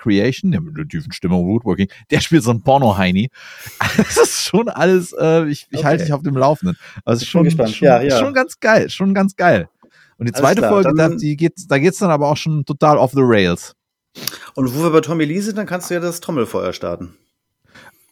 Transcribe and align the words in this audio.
Creation, 0.00 0.50
der 0.50 0.60
mit 0.60 0.76
der 0.76 0.88
tiefen 0.88 1.12
Stimme 1.12 1.36
Woodworking, 1.36 1.88
der 2.10 2.20
spielt 2.20 2.42
so 2.42 2.50
ein 2.50 2.62
Porno-Heini. 2.62 3.30
Das 3.96 4.16
ist 4.16 4.44
schon 4.44 4.68
alles, 4.68 5.12
äh, 5.18 5.46
ich, 5.46 5.66
ich 5.70 5.78
okay. 5.78 5.86
halte 5.86 6.04
dich 6.04 6.12
auf 6.12 6.22
dem 6.22 6.36
Laufenden. 6.36 6.76
Also 7.04 7.24
schon, 7.24 7.50
schon, 7.50 7.66
ja, 7.80 8.00
ja. 8.00 8.18
schon 8.18 8.34
ganz 8.34 8.58
geil, 8.60 8.88
schon 8.88 9.14
ganz 9.14 9.36
geil. 9.36 9.68
Und 10.16 10.28
die 10.28 10.32
zweite 10.32 10.62
Folge, 10.62 10.92
da, 10.94 11.08
die 11.08 11.36
geht's, 11.36 11.66
da 11.66 11.78
geht's 11.78 11.98
dann 11.98 12.10
aber 12.10 12.28
auch 12.28 12.36
schon 12.36 12.64
total 12.64 12.98
off 12.98 13.12
the 13.12 13.22
rails. 13.22 13.74
Und 14.54 14.74
wo 14.74 14.82
wir 14.82 14.90
bei 14.90 15.00
Tommy 15.00 15.24
Lee 15.24 15.40
sind, 15.40 15.56
dann 15.56 15.66
kannst 15.66 15.90
du 15.90 15.94
ja 15.94 16.00
das 16.00 16.20
Trommelfeuer 16.20 16.72
starten. 16.72 17.16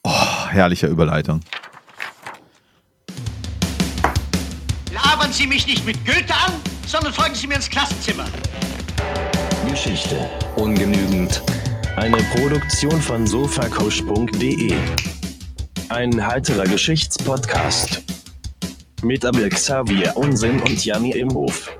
Oh, 0.03 0.47
herrliche 0.49 0.87
Überleitung. 0.87 1.41
Labern 4.91 5.31
Sie 5.31 5.45
mich 5.45 5.67
nicht 5.67 5.85
mit 5.85 6.03
Goethe 6.05 6.33
an, 6.33 6.53
sondern 6.87 7.13
folgen 7.13 7.35
Sie 7.35 7.47
mir 7.47 7.55
ins 7.55 7.69
Klassenzimmer. 7.69 8.25
Geschichte 9.69 10.29
ungenügend. 10.55 11.43
Eine 11.95 12.17
Produktion 12.35 13.01
von 13.01 13.27
sofacoach.de. 13.27 14.73
Ein 15.89 16.25
heiterer 16.25 16.63
Geschichtspodcast. 16.63 18.03
Mit 19.01 19.25
Abel 19.25 19.49
Xavier 19.49 20.15
Unsinn 20.15 20.61
und 20.61 20.83
Janni 20.83 21.11
Imhof. 21.11 21.71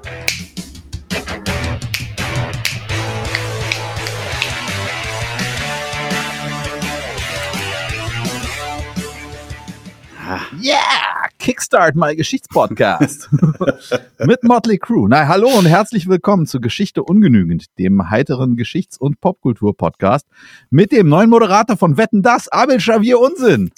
Yeah! 10.62 11.19
Kickstart 11.50 11.96
my 11.96 12.16
Geschichtspodcast. 12.16 13.28
Mit 14.20 14.44
Motley 14.44 14.78
Crew. 14.78 15.08
Na, 15.08 15.28
hallo 15.28 15.48
und 15.48 15.66
herzlich 15.66 16.08
willkommen 16.08 16.46
zu 16.46 16.62
Geschichte 16.62 17.02
ungenügend, 17.02 17.76
dem 17.80 18.12
heiteren 18.12 18.56
Geschichts- 18.56 19.00
und 19.00 19.20
Popkultur-Podcast 19.20 20.28
mit 20.70 20.92
dem 20.92 21.10
neuen 21.10 21.32
Moderator 21.32 21.76
von 21.76 21.98
Wetten 21.98 22.22
das, 22.22 22.50
Abel 22.50 22.78
Xavier 22.78 23.20
Unsinn. 23.20 23.72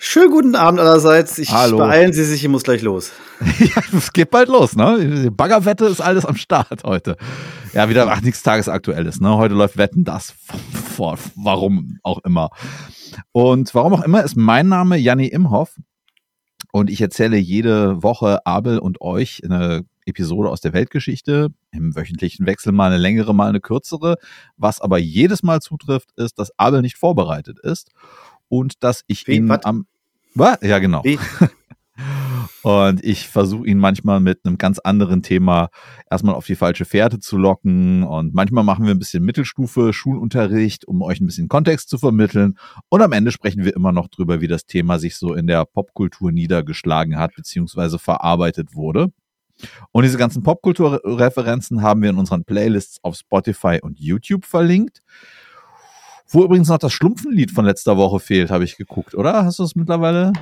Schönen 0.00 0.30
guten 0.30 0.54
Abend 0.54 0.80
allerseits. 0.80 1.36
Ich 1.36 1.52
Hallo. 1.52 1.76
beeilen 1.76 2.14
Sie 2.14 2.24
sich, 2.24 2.42
ich 2.42 2.48
muss 2.48 2.62
gleich 2.62 2.80
los. 2.80 3.12
ja, 3.58 3.82
es 3.94 4.14
geht 4.14 4.30
bald 4.30 4.48
los, 4.48 4.74
ne? 4.74 5.22
Die 5.24 5.30
Baggerwette 5.30 5.84
ist 5.84 6.00
alles 6.00 6.24
am 6.24 6.36
Start 6.36 6.82
heute. 6.84 7.18
Ja, 7.74 7.90
wieder 7.90 8.10
ach, 8.10 8.22
nichts 8.22 8.42
Tagesaktuelles, 8.42 9.20
ne? 9.20 9.36
Heute 9.36 9.54
läuft 9.54 9.76
Wetten 9.76 10.04
das 10.04 10.32
vor, 10.96 11.18
warum 11.34 11.98
auch 12.02 12.24
immer. 12.24 12.48
Und 13.32 13.74
warum 13.74 13.92
auch 13.92 14.02
immer 14.02 14.24
ist 14.24 14.36
mein 14.36 14.68
Name 14.68 14.96
Janni 14.96 15.26
Imhoff 15.26 15.76
und 16.72 16.90
ich 16.90 17.00
erzähle 17.00 17.36
jede 17.36 18.02
Woche 18.02 18.44
Abel 18.46 18.78
und 18.78 19.00
euch 19.00 19.42
eine 19.44 19.84
Episode 20.06 20.50
aus 20.50 20.60
der 20.60 20.72
Weltgeschichte, 20.72 21.48
im 21.72 21.96
wöchentlichen 21.96 22.46
Wechsel 22.46 22.72
mal 22.72 22.86
eine 22.86 22.98
längere, 22.98 23.34
mal 23.34 23.48
eine 23.48 23.60
kürzere. 23.60 24.16
Was 24.56 24.80
aber 24.80 24.98
jedes 24.98 25.42
Mal 25.42 25.60
zutrifft, 25.60 26.10
ist, 26.16 26.38
dass 26.38 26.56
Abel 26.58 26.82
nicht 26.82 26.96
vorbereitet 26.96 27.58
ist 27.58 27.90
und 28.48 28.82
dass 28.84 29.02
ich 29.06 29.26
Wie, 29.26 29.36
ihn 29.36 29.48
wat? 29.48 29.66
am. 29.66 29.86
Was? 30.34 30.58
Ja, 30.62 30.78
genau. 30.78 31.02
Wie? 31.04 31.18
Und 32.62 33.04
ich 33.04 33.28
versuche 33.28 33.66
ihn 33.66 33.78
manchmal 33.78 34.20
mit 34.20 34.40
einem 34.44 34.58
ganz 34.58 34.78
anderen 34.78 35.22
Thema 35.22 35.68
erstmal 36.10 36.34
auf 36.34 36.46
die 36.46 36.56
falsche 36.56 36.84
Fährte 36.84 37.18
zu 37.18 37.36
locken. 37.36 38.02
Und 38.02 38.34
manchmal 38.34 38.64
machen 38.64 38.84
wir 38.84 38.92
ein 38.92 38.98
bisschen 38.98 39.24
Mittelstufe, 39.24 39.92
Schulunterricht, 39.92 40.86
um 40.86 41.02
euch 41.02 41.20
ein 41.20 41.26
bisschen 41.26 41.48
Kontext 41.48 41.88
zu 41.88 41.98
vermitteln. 41.98 42.58
Und 42.88 43.02
am 43.02 43.12
Ende 43.12 43.32
sprechen 43.32 43.64
wir 43.64 43.74
immer 43.74 43.92
noch 43.92 44.08
drüber, 44.08 44.40
wie 44.40 44.48
das 44.48 44.66
Thema 44.66 44.98
sich 44.98 45.16
so 45.16 45.34
in 45.34 45.46
der 45.46 45.64
Popkultur 45.64 46.32
niedergeschlagen 46.32 47.16
hat, 47.16 47.34
beziehungsweise 47.34 47.98
verarbeitet 47.98 48.74
wurde. 48.74 49.12
Und 49.92 50.02
diese 50.02 50.18
ganzen 50.18 50.42
Popkulturreferenzen 50.42 51.82
haben 51.82 52.02
wir 52.02 52.10
in 52.10 52.18
unseren 52.18 52.44
Playlists 52.44 52.98
auf 53.02 53.16
Spotify 53.16 53.78
und 53.80 53.98
YouTube 53.98 54.44
verlinkt. 54.44 55.02
Wo 56.28 56.44
übrigens 56.44 56.68
noch 56.68 56.78
das 56.78 56.92
Schlumpfenlied 56.92 57.52
von 57.52 57.64
letzter 57.64 57.96
Woche 57.96 58.18
fehlt, 58.18 58.50
habe 58.50 58.64
ich 58.64 58.76
geguckt, 58.76 59.14
oder? 59.14 59.44
Hast 59.44 59.60
du 59.60 59.62
es 59.62 59.76
mittlerweile? 59.76 60.32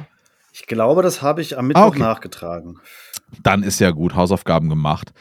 Ich 0.55 0.69
glaube, 0.69 1.03
das 1.03 1.21
habe 1.21 1.41
ich 1.41 1.59
am 1.59 1.67
Mittwoch 1.67 1.83
ah, 1.83 1.87
okay. 1.89 1.99
nachgetragen. 1.99 2.79
Dann 3.43 3.65
ist 3.65 3.81
ja 3.81 3.91
gut, 3.91 4.15
Hausaufgaben 4.15 4.69
gemacht. 4.69 5.13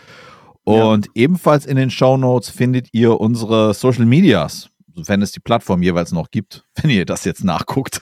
Und 0.64 1.08
ja. 1.08 1.12
ebenfalls 1.16 1.66
in 1.66 1.76
den 1.76 1.90
Show 1.90 2.18
Notes 2.18 2.52
findet 2.52 2.90
ihr 2.94 3.20
unsere 3.20 3.74
Social 3.74 4.06
Medias, 4.06 4.70
wenn 4.94 5.24
es 5.24 5.32
die 5.32 5.40
Plattform 5.40 5.82
jeweils 5.82 6.12
noch 6.12 6.30
gibt, 6.30 6.66
wenn 6.76 6.92
ihr 6.92 7.08
das 7.08 7.26
jetzt 7.26 7.44
nachguckt. 7.44 8.00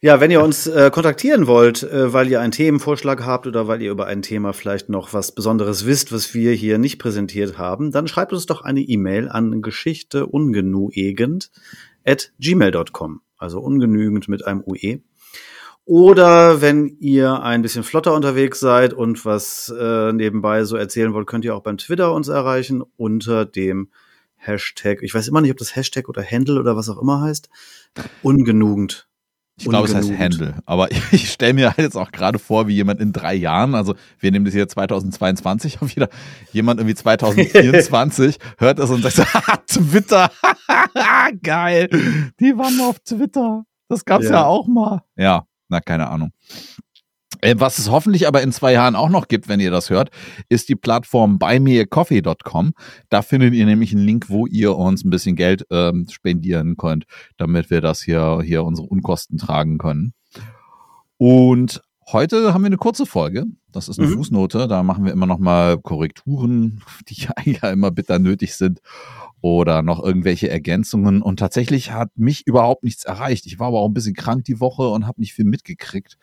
Ja, 0.00 0.20
wenn 0.20 0.30
ihr 0.30 0.42
uns 0.42 0.66
äh, 0.66 0.90
kontaktieren 0.90 1.46
wollt, 1.46 1.82
äh, 1.82 2.12
weil 2.14 2.30
ihr 2.30 2.40
einen 2.40 2.52
Themenvorschlag 2.52 3.26
habt 3.26 3.46
oder 3.46 3.68
weil 3.68 3.82
ihr 3.82 3.90
über 3.90 4.06
ein 4.06 4.22
Thema 4.22 4.54
vielleicht 4.54 4.88
noch 4.88 5.12
was 5.12 5.32
Besonderes 5.32 5.84
wisst, 5.84 6.10
was 6.10 6.32
wir 6.32 6.52
hier 6.52 6.78
nicht 6.78 6.98
präsentiert 6.98 7.58
haben, 7.58 7.92
dann 7.92 8.08
schreibt 8.08 8.32
uns 8.32 8.46
doch 8.46 8.62
eine 8.62 8.80
E-Mail 8.80 9.28
an 9.28 9.60
geschichteungenügend 9.60 11.50
at 12.04 12.32
gmail.com. 12.38 13.20
Also 13.36 13.60
ungenügend 13.60 14.28
mit 14.28 14.46
einem 14.46 14.62
UE. 14.66 15.00
Oder 15.86 16.60
wenn 16.60 16.96
ihr 16.98 17.42
ein 17.44 17.62
bisschen 17.62 17.84
flotter 17.84 18.12
unterwegs 18.12 18.58
seid 18.58 18.92
und 18.92 19.24
was 19.24 19.72
äh, 19.80 20.12
nebenbei 20.12 20.64
so 20.64 20.76
erzählen 20.76 21.14
wollt, 21.14 21.28
könnt 21.28 21.44
ihr 21.44 21.54
auch 21.54 21.62
beim 21.62 21.78
Twitter 21.78 22.12
uns 22.12 22.26
erreichen 22.26 22.82
unter 22.96 23.46
dem 23.46 23.88
Hashtag, 24.34 25.02
ich 25.02 25.14
weiß 25.14 25.28
immer 25.28 25.40
nicht, 25.40 25.52
ob 25.52 25.58
das 25.58 25.76
Hashtag 25.76 26.08
oder 26.08 26.24
Handle 26.24 26.58
oder 26.58 26.76
was 26.76 26.88
auch 26.88 27.00
immer 27.00 27.20
heißt, 27.20 27.48
ungenugend. 28.22 29.08
Ich 29.58 29.68
glaube, 29.68 29.86
es 29.86 29.94
heißt 29.94 30.10
Handle. 30.18 30.56
Aber 30.66 30.90
ich 31.12 31.30
stelle 31.30 31.54
mir 31.54 31.68
halt 31.68 31.78
jetzt 31.78 31.96
auch 31.96 32.10
gerade 32.10 32.40
vor, 32.40 32.66
wie 32.66 32.74
jemand 32.74 33.00
in 33.00 33.12
drei 33.12 33.34
Jahren, 33.34 33.76
also 33.76 33.94
wir 34.18 34.32
nehmen 34.32 34.44
das 34.44 34.54
hier 34.54 34.68
2022 34.68 35.82
auf 35.82 35.94
wieder, 35.94 36.08
jemand 36.52 36.80
irgendwie 36.80 36.96
2024 36.96 38.38
hört 38.58 38.80
das 38.80 38.90
und 38.90 39.02
sagt, 39.02 39.66
Twitter, 39.68 40.32
geil, 41.44 41.88
die 42.40 42.58
waren 42.58 42.80
auf 42.80 42.98
Twitter. 42.98 43.64
Das 43.88 44.04
gab's 44.04 44.24
ja. 44.24 44.32
ja 44.32 44.44
auch 44.46 44.66
mal. 44.66 45.04
Ja, 45.16 45.45
na, 45.68 45.80
keine 45.80 46.08
Ahnung. 46.08 46.32
Äh, 47.40 47.56
was 47.58 47.78
es 47.78 47.90
hoffentlich 47.90 48.26
aber 48.26 48.42
in 48.42 48.52
zwei 48.52 48.72
Jahren 48.72 48.96
auch 48.96 49.08
noch 49.08 49.28
gibt, 49.28 49.48
wenn 49.48 49.60
ihr 49.60 49.70
das 49.70 49.90
hört, 49.90 50.10
ist 50.48 50.68
die 50.68 50.76
Plattform 50.76 51.38
buymeacoffee.com. 51.38 52.72
Da 53.08 53.22
findet 53.22 53.54
ihr 53.54 53.66
nämlich 53.66 53.92
einen 53.92 54.04
Link, 54.04 54.30
wo 54.30 54.46
ihr 54.46 54.76
uns 54.76 55.04
ein 55.04 55.10
bisschen 55.10 55.36
Geld 55.36 55.66
ähm, 55.70 56.06
spendieren 56.10 56.76
könnt, 56.76 57.04
damit 57.36 57.70
wir 57.70 57.80
das 57.80 58.02
hier, 58.02 58.40
hier 58.42 58.64
unsere 58.64 58.88
Unkosten 58.88 59.38
tragen 59.38 59.78
können. 59.78 60.14
Und 61.18 61.82
heute 62.08 62.54
haben 62.54 62.62
wir 62.62 62.66
eine 62.66 62.76
kurze 62.76 63.06
Folge. 63.06 63.44
Das 63.72 63.88
ist 63.88 63.98
eine 63.98 64.08
mhm. 64.08 64.14
Fußnote. 64.14 64.68
Da 64.68 64.82
machen 64.82 65.04
wir 65.04 65.12
immer 65.12 65.26
noch 65.26 65.38
mal 65.38 65.78
Korrekturen, 65.78 66.82
die 67.08 67.26
ja 67.44 67.70
immer 67.70 67.90
bitter 67.90 68.18
nötig 68.18 68.54
sind 68.54 68.80
oder 69.40 69.82
noch 69.82 70.02
irgendwelche 70.02 70.48
Ergänzungen. 70.48 71.22
Und 71.22 71.38
tatsächlich 71.38 71.92
hat 71.92 72.10
mich 72.16 72.46
überhaupt 72.46 72.84
nichts 72.84 73.04
erreicht. 73.04 73.46
Ich 73.46 73.58
war 73.58 73.68
aber 73.68 73.80
auch 73.80 73.88
ein 73.88 73.94
bisschen 73.94 74.14
krank 74.14 74.44
die 74.44 74.60
Woche 74.60 74.88
und 74.88 75.06
habe 75.06 75.20
nicht 75.20 75.34
viel 75.34 75.44
mitgekriegt. 75.44 76.18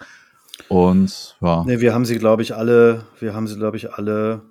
Und 0.67 1.37
ja. 1.41 1.63
Nee, 1.65 1.79
wir 1.79 1.93
haben 1.93 2.05
sie, 2.05 2.17
glaube 2.17 2.41
ich, 2.41 2.55
alle, 2.55 3.05
wir 3.19 3.33
haben 3.33 3.47
sie, 3.47 3.57
glaube 3.57 3.77
ich, 3.77 3.93
alle 3.93 4.41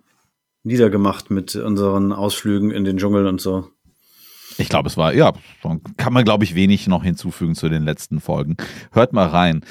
niedergemacht 0.65 1.31
mit 1.31 1.57
unseren 1.57 2.13
Ausflügen 2.13 2.71
in 2.71 2.85
den 2.85 2.97
Dschungel 2.97 3.27
und 3.27 3.41
so. 3.41 3.69
Ich 4.59 4.69
glaube, 4.69 4.89
es 4.89 4.97
war, 4.97 5.15
ja, 5.15 5.33
kann 5.97 6.13
man, 6.13 6.25
glaube 6.25 6.45
ich, 6.45 6.55
wenig 6.55 6.87
noch 6.87 7.03
hinzufügen 7.03 7.55
zu 7.55 7.69
den 7.69 7.85
letzten 7.85 8.21
Folgen. 8.21 8.57
Hört 8.93 9.13
mal 9.13 9.27
rein. 9.27 9.65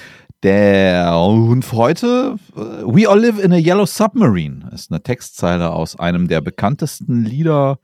Der 0.44 1.16
und 1.18 1.72
heute 1.72 2.36
äh, 2.56 2.60
We 2.60 3.08
All 3.08 3.20
Live 3.20 3.38
in 3.38 3.54
a 3.54 3.58
Yellow 3.58 3.86
Submarine 3.86 4.72
ist 4.74 4.92
eine 4.92 5.04
Textzeile 5.04 5.70
aus 5.70 6.00
einem 6.00 6.28
der 6.28 6.42
bekanntesten 6.42 7.24
Lieder 7.24 7.78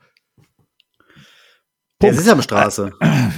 der 2.02 2.14
Sesamstraße. 2.14 2.92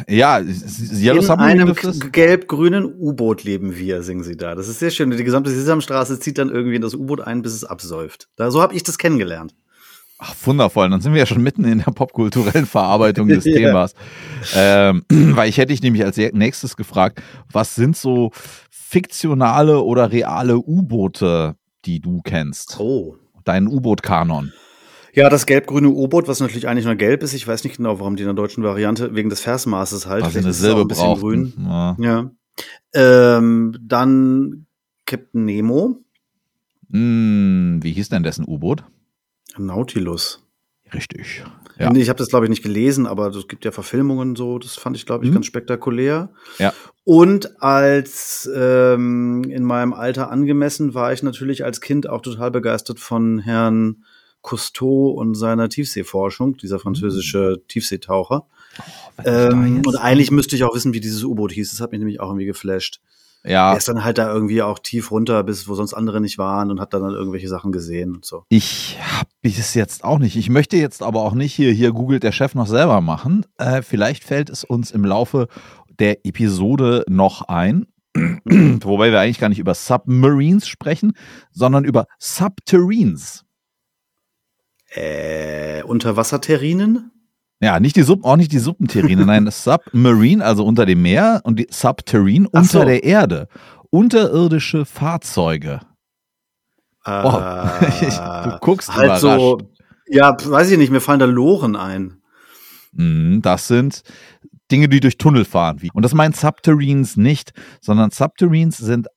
Ja, 0.08 0.40
Yellow 0.40 1.22
In 1.22 1.40
einem 1.40 1.76
gelb-grünen 2.12 2.86
U-Boot 2.86 3.44
leben 3.44 3.76
wir, 3.78 4.04
singen 4.04 4.24
sie 4.24 4.36
da. 4.36 4.56
Das 4.56 4.68
ist 4.68 4.80
sehr 4.80 4.90
schön. 4.90 5.12
Die 5.12 5.24
gesamte 5.24 5.50
Sesamstraße 5.50 6.20
zieht 6.20 6.38
dann 6.38 6.50
irgendwie 6.50 6.76
in 6.76 6.82
das 6.82 6.94
U-Boot 6.94 7.22
ein, 7.22 7.42
bis 7.42 7.54
es 7.54 7.64
absäuft. 7.64 8.28
Da, 8.36 8.52
so 8.52 8.62
habe 8.62 8.74
ich 8.74 8.84
das 8.84 8.98
kennengelernt. 8.98 9.54
Ach, 10.22 10.36
wundervoll. 10.44 10.90
Dann 10.90 11.00
sind 11.00 11.14
wir 11.14 11.20
ja 11.20 11.26
schon 11.26 11.42
mitten 11.42 11.64
in 11.64 11.80
der 11.80 11.92
popkulturellen 11.92 12.66
Verarbeitung 12.66 13.30
des 13.30 13.44
Themas. 13.46 13.94
Ähm, 14.54 15.06
weil 15.10 15.48
ich 15.48 15.58
hätte 15.58 15.72
dich 15.72 15.82
nämlich 15.82 16.04
als 16.04 16.18
nächstes 16.18 16.76
gefragt, 16.76 17.24
was 17.52 17.76
sind 17.76 17.96
so 17.96 18.32
fiktionale 18.70 19.82
oder 19.82 20.12
reale 20.12 20.58
U-Boote, 20.58 21.56
die 21.86 22.02
du 22.02 22.22
kennst? 22.22 22.78
Oh. 22.80 23.16
Dein 23.46 23.68
U-Boot-Kanon. 23.68 24.52
Ja, 25.14 25.30
das 25.30 25.46
gelb-grüne 25.46 25.90
U-Boot, 25.90 26.28
was 26.28 26.42
natürlich 26.42 26.68
eigentlich 26.68 26.86
nur 26.86 26.96
gelb 26.96 27.24
ist. 27.24 27.34
Ich 27.34 27.48
weiß 27.48 27.64
nicht 27.64 27.78
genau, 27.78 28.00
warum 28.00 28.18
die 28.18 28.24
in 28.24 28.28
der 28.28 28.36
deutschen 28.36 28.64
Variante, 28.64 29.16
wegen 29.16 29.30
des 29.30 29.40
Versmaßes 29.40 30.06
halt. 30.06 30.24
Also 30.24 30.40
eine 30.40 30.54
Silbe 30.54 30.82
ein 30.82 30.88
bisschen 30.88 31.06
brauchten. 31.06 31.22
grün. 31.22 31.54
Ja. 31.66 31.98
ja. 31.98 32.32
Ähm, 32.94 33.78
dann 33.82 34.66
Captain 35.06 35.46
Nemo. 35.46 35.98
Hm, 36.92 37.80
wie 37.82 37.94
hieß 37.94 38.10
denn 38.10 38.24
dessen 38.24 38.46
U-Boot? 38.46 38.84
Nautilus. 39.60 40.44
Richtig. 40.94 41.44
Ja. 41.78 41.94
Ich 41.96 42.10
habe 42.10 42.18
das, 42.18 42.30
glaube 42.30 42.46
ich, 42.46 42.50
nicht 42.50 42.64
gelesen, 42.64 43.08
aber 43.08 43.28
es 43.28 43.48
gibt 43.48 43.64
ja 43.64 43.72
Verfilmungen 43.72 44.36
so. 44.36 44.60
Das 44.60 44.76
fand 44.76 44.98
ich, 44.98 45.06
glaube 45.06 45.24
ich, 45.24 45.32
mhm. 45.32 45.36
ganz 45.36 45.46
spektakulär. 45.46 46.30
Ja. 46.58 46.74
Und 47.06 47.62
als 47.62 48.50
ähm, 48.54 49.44
in 49.46 49.64
meinem 49.64 49.94
Alter 49.94 50.30
angemessen 50.30 50.94
war 50.94 51.14
ich 51.14 51.24
natürlich 51.24 51.64
als 51.64 51.80
Kind 51.80 52.10
auch 52.10 52.22
total 52.22 52.52
begeistert 52.52 53.00
von 53.00 53.40
Herrn 53.40 54.04
Cousteau 54.42 55.12
und 55.12 55.36
seiner 55.36 55.70
Tiefseeforschung, 55.70 56.58
dieser 56.58 56.80
französische 56.80 57.62
Tiefseetaucher. 57.68 58.46
Ähm, 59.24 59.82
und 59.86 59.96
eigentlich 59.96 60.32
müsste 60.32 60.56
ich 60.56 60.64
auch 60.64 60.76
wissen, 60.76 60.94
wie 60.94 61.02
dieses 61.02 61.24
U-Boot 61.24 61.52
hieß. 61.52 61.72
Das 61.72 61.82
hat 61.82 61.92
mich 61.92 62.00
nämlich 62.00 62.20
auch 62.20 62.30
irgendwie 62.30 62.46
geflasht. 62.46 63.02
Ja. 63.44 63.72
Er 63.72 63.78
ist 63.78 63.88
dann 63.88 64.04
halt 64.04 64.18
da 64.18 64.32
irgendwie 64.32 64.62
auch 64.62 64.80
tief 64.80 65.12
runter, 65.12 65.44
bis 65.44 65.68
wo 65.68 65.76
sonst 65.76 65.94
andere 65.94 66.20
nicht 66.20 66.38
waren 66.38 66.72
und 66.72 66.80
hat 66.80 66.94
dann, 66.94 67.02
dann 67.02 67.14
irgendwelche 67.14 67.48
Sachen 67.48 67.72
gesehen 67.72 68.16
und 68.16 68.26
so. 68.26 68.44
Ich 68.50 68.98
habe 69.02 69.30
es 69.42 69.74
jetzt 69.74 70.04
auch 70.04 70.20
nicht. 70.20 70.36
Ich 70.36 70.50
möchte 70.50 70.78
jetzt 70.78 71.02
aber 71.02 71.22
auch 71.22 71.34
nicht 71.34 71.54
hier, 71.54 71.72
hier 71.72 71.94
googelt 71.94 72.24
der 72.24 72.32
Chef 72.32 72.56
noch 72.56 72.68
selber 72.68 73.02
machen. 73.02 73.46
Äh, 73.58 73.82
vielleicht 73.82 74.24
fällt 74.24 74.50
es 74.50 74.64
uns 74.64 74.92
im 74.92 75.06
Laufe 75.06 75.48
der 75.88 76.26
Episode 76.26 77.06
noch 77.08 77.44
ein. 77.44 77.88
Wobei 78.16 79.12
wir 79.12 79.20
eigentlich 79.20 79.40
gar 79.40 79.50
nicht 79.50 79.60
über 79.60 79.74
Submarines 79.74 80.68
sprechen, 80.68 81.14
sondern 81.52 81.86
über 81.86 82.08
Subterranes. 82.18 83.46
Äh, 84.90 85.84
Unterwasserterrinen? 85.84 87.12
Ja, 87.62 87.80
nicht 87.80 87.96
die 87.98 88.04
Sub, 88.04 88.24
auch 88.24 88.38
nicht 88.38 88.52
die 88.54 88.60
Subterrine, 88.60 89.26
nein, 89.26 89.48
Submarine, 89.52 90.44
also 90.44 90.66
unter 90.66 90.86
dem 90.86 91.02
Meer 91.02 91.42
und 91.44 91.60
die 91.60 91.68
Subterrane 91.70 92.48
Ach 92.54 92.62
unter 92.62 92.80
so. 92.80 92.86
der 92.86 93.04
Erde. 93.04 93.48
Unterirdische 93.90 94.86
Fahrzeuge. 94.86 95.82
Oh, 97.06 97.32
du 97.32 98.58
guckst 98.62 98.90
Äh, 98.90 98.94
halt 98.94 99.06
überrascht. 99.06 99.22
so, 99.22 99.58
ja, 100.08 100.36
weiß 100.44 100.72
ich 100.72 100.78
nicht, 100.78 100.92
mir 100.92 101.02
fallen 101.02 101.20
da 101.20 101.26
Loren 101.26 101.76
ein. 101.76 102.22
Mm, 102.94 103.40
Das 103.42 103.68
sind 103.68 104.04
Dinge, 104.72 104.88
die 104.88 105.00
durch 105.00 105.18
Tunnel 105.18 105.46
fahren. 105.46 105.82
Wie. 105.82 105.90
Und 105.94 106.04
das 106.04 106.14
meint 106.14 106.36
Subterranes 106.36 107.18
nicht, 107.18 107.52
sondern 107.82 108.12
Subterranes 108.12 108.78
sind, 108.78 109.08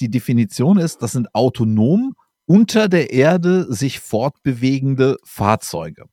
die 0.00 0.10
Definition 0.10 0.78
ist, 0.78 1.02
das 1.02 1.12
sind 1.12 1.34
autonom 1.34 2.14
unter 2.46 2.88
der 2.88 3.12
Erde 3.12 3.72
sich 3.72 4.00
fortbewegende 4.00 5.16
Fahrzeuge. 5.24 6.04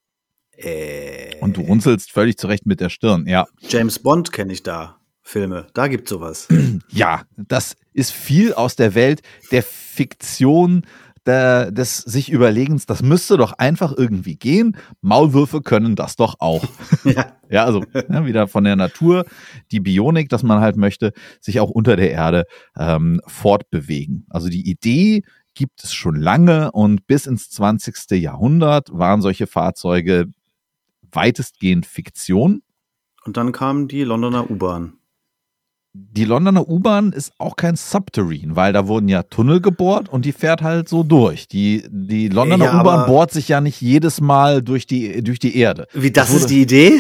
Äh, 0.58 1.38
Und 1.40 1.58
du 1.58 1.62
runzelst 1.62 2.12
völlig 2.12 2.38
zurecht 2.38 2.66
mit 2.66 2.80
der 2.82 2.90
Stirn. 2.90 3.28
Ja, 3.28 3.48
James 3.70 4.00
Bond 4.00 4.32
kenne 4.32 4.54
ich 4.54 4.64
da. 4.64 4.98
Filme, 5.22 5.68
da 5.74 5.88
gibt's 5.88 6.10
sowas. 6.10 6.48
ja, 6.90 7.24
das 7.36 7.76
ist 7.94 8.12
viel 8.12 8.54
aus 8.54 8.78
der 8.78 8.96
Welt 8.96 9.22
der 9.52 9.62
Fiktion, 9.62 10.86
der, 11.26 11.70
des 11.72 11.98
sich 11.98 12.32
Überlegens. 12.32 12.86
Das 12.86 13.04
müsste 13.04 13.36
doch 13.36 13.52
einfach 13.54 13.94
irgendwie 13.96 14.38
gehen. 14.38 14.78
Maulwürfe 15.02 15.62
können 15.62 15.96
das 15.96 16.16
doch 16.16 16.36
auch. 16.40 16.64
ja. 17.04 17.34
Ja, 17.50 17.66
also 17.66 17.84
ja, 17.94 18.26
wieder 18.26 18.48
von 18.48 18.64
der 18.64 18.76
Natur, 18.76 19.26
die 19.72 19.80
Bionik, 19.80 20.30
dass 20.30 20.44
man 20.44 20.60
halt 20.60 20.76
möchte, 20.78 21.14
sich 21.40 21.60
auch 21.60 21.70
unter 21.70 21.96
der 21.96 22.12
Erde 22.12 22.46
ähm, 22.78 23.22
fortbewegen. 23.26 24.26
Also 24.30 24.50
die 24.50 24.70
Idee 24.70 25.24
gibt 25.54 25.84
es 25.84 25.94
schon 25.94 26.16
lange 26.16 26.72
und 26.72 27.08
bis 27.08 27.26
ins 27.26 27.50
20. 27.50 28.22
Jahrhundert 28.22 28.90
waren 28.92 29.22
solche 29.22 29.48
Fahrzeuge 29.48 30.28
weitestgehend 31.18 31.86
Fiktion. 31.86 32.62
Und 33.26 33.36
dann 33.36 33.52
kam 33.52 33.90
die 33.90 34.04
Londoner 34.06 34.50
U-Bahn. 34.50 34.94
Die 35.94 36.26
Londoner 36.26 36.68
U-Bahn 36.70 37.12
ist 37.12 37.34
auch 37.40 37.56
kein 37.56 37.76
Subterrane, 37.76 38.56
weil 38.56 38.72
da 38.72 38.88
wurden 38.88 39.08
ja 39.10 39.24
Tunnel 39.24 39.60
gebohrt 39.62 40.10
und 40.10 40.26
die 40.26 40.32
fährt 40.32 40.62
halt 40.62 40.88
so 40.88 41.02
durch. 41.04 41.48
Die, 41.48 41.84
die 41.90 42.30
Londoner 42.30 42.66
Ja, 42.66 42.80
U-Bahn 42.82 43.08
bohrt 43.08 43.32
sich 43.32 43.48
ja 43.50 43.62
nicht 43.62 43.82
jedes 43.82 44.22
Mal 44.22 44.62
durch 44.62 44.86
die, 44.86 45.24
durch 45.24 45.40
die 45.40 45.58
Erde. 45.58 45.88
Wie, 45.94 46.12
das 46.12 46.30
wurde- 46.30 46.40
ist 46.42 46.50
die 46.52 46.62
Idee? 46.62 47.00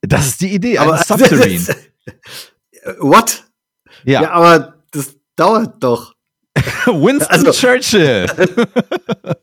Das 0.00 0.26
ist 0.26 0.40
die 0.40 0.54
Idee, 0.54 0.78
ein 0.78 0.88
Aber 0.88 0.98
Subterrane. 0.98 1.66
What? 3.00 3.44
Ja. 4.04 4.30
aber 4.30 4.74
das 4.92 5.14
dauert 5.36 5.82
doch. 5.84 6.14
Winston 6.86 7.46
Also- 7.46 7.52
Churchill 7.52 8.26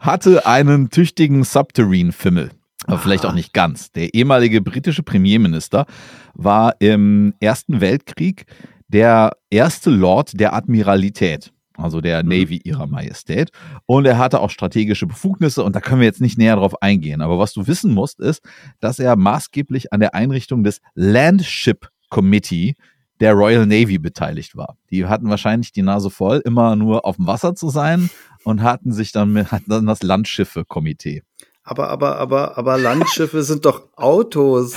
hatte 0.00 0.46
einen 0.46 0.90
tüchtigen 0.90 1.44
Subterrane-Fimmel. 1.44 2.50
Aber 2.86 2.98
vielleicht 2.98 3.24
auch 3.26 3.32
nicht 3.32 3.52
ganz. 3.52 3.92
Der 3.92 4.14
ehemalige 4.14 4.60
britische 4.60 5.02
Premierminister 5.02 5.86
war 6.34 6.74
im 6.80 7.34
Ersten 7.40 7.80
Weltkrieg 7.80 8.46
der 8.88 9.32
erste 9.50 9.90
Lord 9.90 10.38
der 10.38 10.54
Admiralität, 10.54 11.52
also 11.76 12.00
der 12.00 12.22
Mhm. 12.22 12.28
Navy 12.28 12.60
ihrer 12.62 12.86
Majestät. 12.86 13.50
Und 13.86 14.04
er 14.06 14.18
hatte 14.18 14.40
auch 14.40 14.50
strategische 14.50 15.06
Befugnisse 15.06 15.64
und 15.64 15.74
da 15.74 15.80
können 15.80 16.00
wir 16.00 16.06
jetzt 16.06 16.20
nicht 16.20 16.38
näher 16.38 16.56
drauf 16.56 16.82
eingehen. 16.82 17.22
Aber 17.22 17.38
was 17.38 17.52
du 17.52 17.66
wissen 17.66 17.92
musst, 17.92 18.20
ist, 18.20 18.42
dass 18.80 18.98
er 18.98 19.16
maßgeblich 19.16 19.92
an 19.92 20.00
der 20.00 20.14
Einrichtung 20.14 20.62
des 20.62 20.80
Landship 20.94 21.88
Committee 22.10 22.74
der 23.20 23.32
Royal 23.32 23.66
Navy 23.66 23.98
beteiligt 23.98 24.56
war. 24.56 24.76
Die 24.90 25.06
hatten 25.06 25.28
wahrscheinlich 25.28 25.72
die 25.72 25.82
Nase 25.82 26.10
voll, 26.10 26.42
immer 26.44 26.76
nur 26.76 27.04
auf 27.04 27.16
dem 27.16 27.26
Wasser 27.26 27.54
zu 27.54 27.70
sein 27.70 28.10
und 28.44 28.62
hatten 28.62 28.92
sich 28.92 29.12
dann, 29.12 29.32
mit, 29.32 29.52
hatten 29.52 29.70
dann 29.70 29.86
das 29.86 30.02
Landschiffe-Komitee. 30.02 31.22
Aber, 31.64 31.88
aber, 31.88 32.18
aber, 32.18 32.58
aber 32.58 32.76
Landschiffe 32.78 33.42
sind 33.42 33.64
doch 33.64 33.88
Autos. 33.96 34.74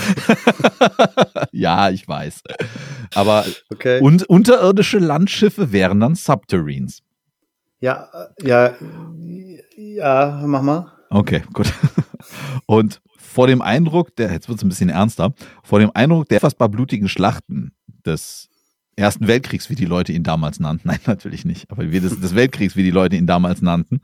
ja, 1.52 1.90
ich 1.90 2.08
weiß. 2.08 2.42
Aber 3.14 3.46
Okay. 3.72 4.00
und 4.02 4.24
unterirdische 4.24 4.98
Landschiffe 5.00 5.72
wären 5.74 6.00
dann 6.00 6.16
Subterranes. 6.16 7.04
ja, 7.82 8.08
äh, 8.40 8.48
ja, 8.48 8.74
ja, 9.76 10.42
mach 10.46 10.62
mal. 10.62 10.92
Okay, 11.10 11.44
gut. 11.54 11.72
Und 12.66 13.02
vor 13.18 13.48
dem 13.48 13.62
Eindruck 13.62 14.16
der, 14.16 14.32
jetzt 14.32 14.50
wird 14.50 14.58
es 14.58 14.64
ein 14.66 14.70
bisschen 14.70 14.90
ernster, 14.90 15.34
vor 15.64 15.80
dem 15.80 15.92
Eindruck 15.94 16.28
der 16.30 16.40
fast 16.40 16.58
blutigen 16.58 17.08
Schlachten 17.08 17.74
des 18.06 18.50
Ersten 18.96 19.28
Weltkriegs, 19.28 19.70
wie 19.70 19.76
die 19.76 19.86
Leute 19.86 20.12
ihn 20.12 20.24
damals 20.24 20.60
nannten, 20.60 20.88
nein, 20.88 21.00
natürlich 21.06 21.46
nicht, 21.46 21.70
aber 21.70 21.86
des, 21.86 22.20
des 22.20 22.34
Weltkriegs, 22.36 22.76
wie 22.76 22.84
die 22.84 22.92
Leute 22.92 23.16
ihn 23.16 23.28
damals 23.28 23.62
nannten, 23.62 24.02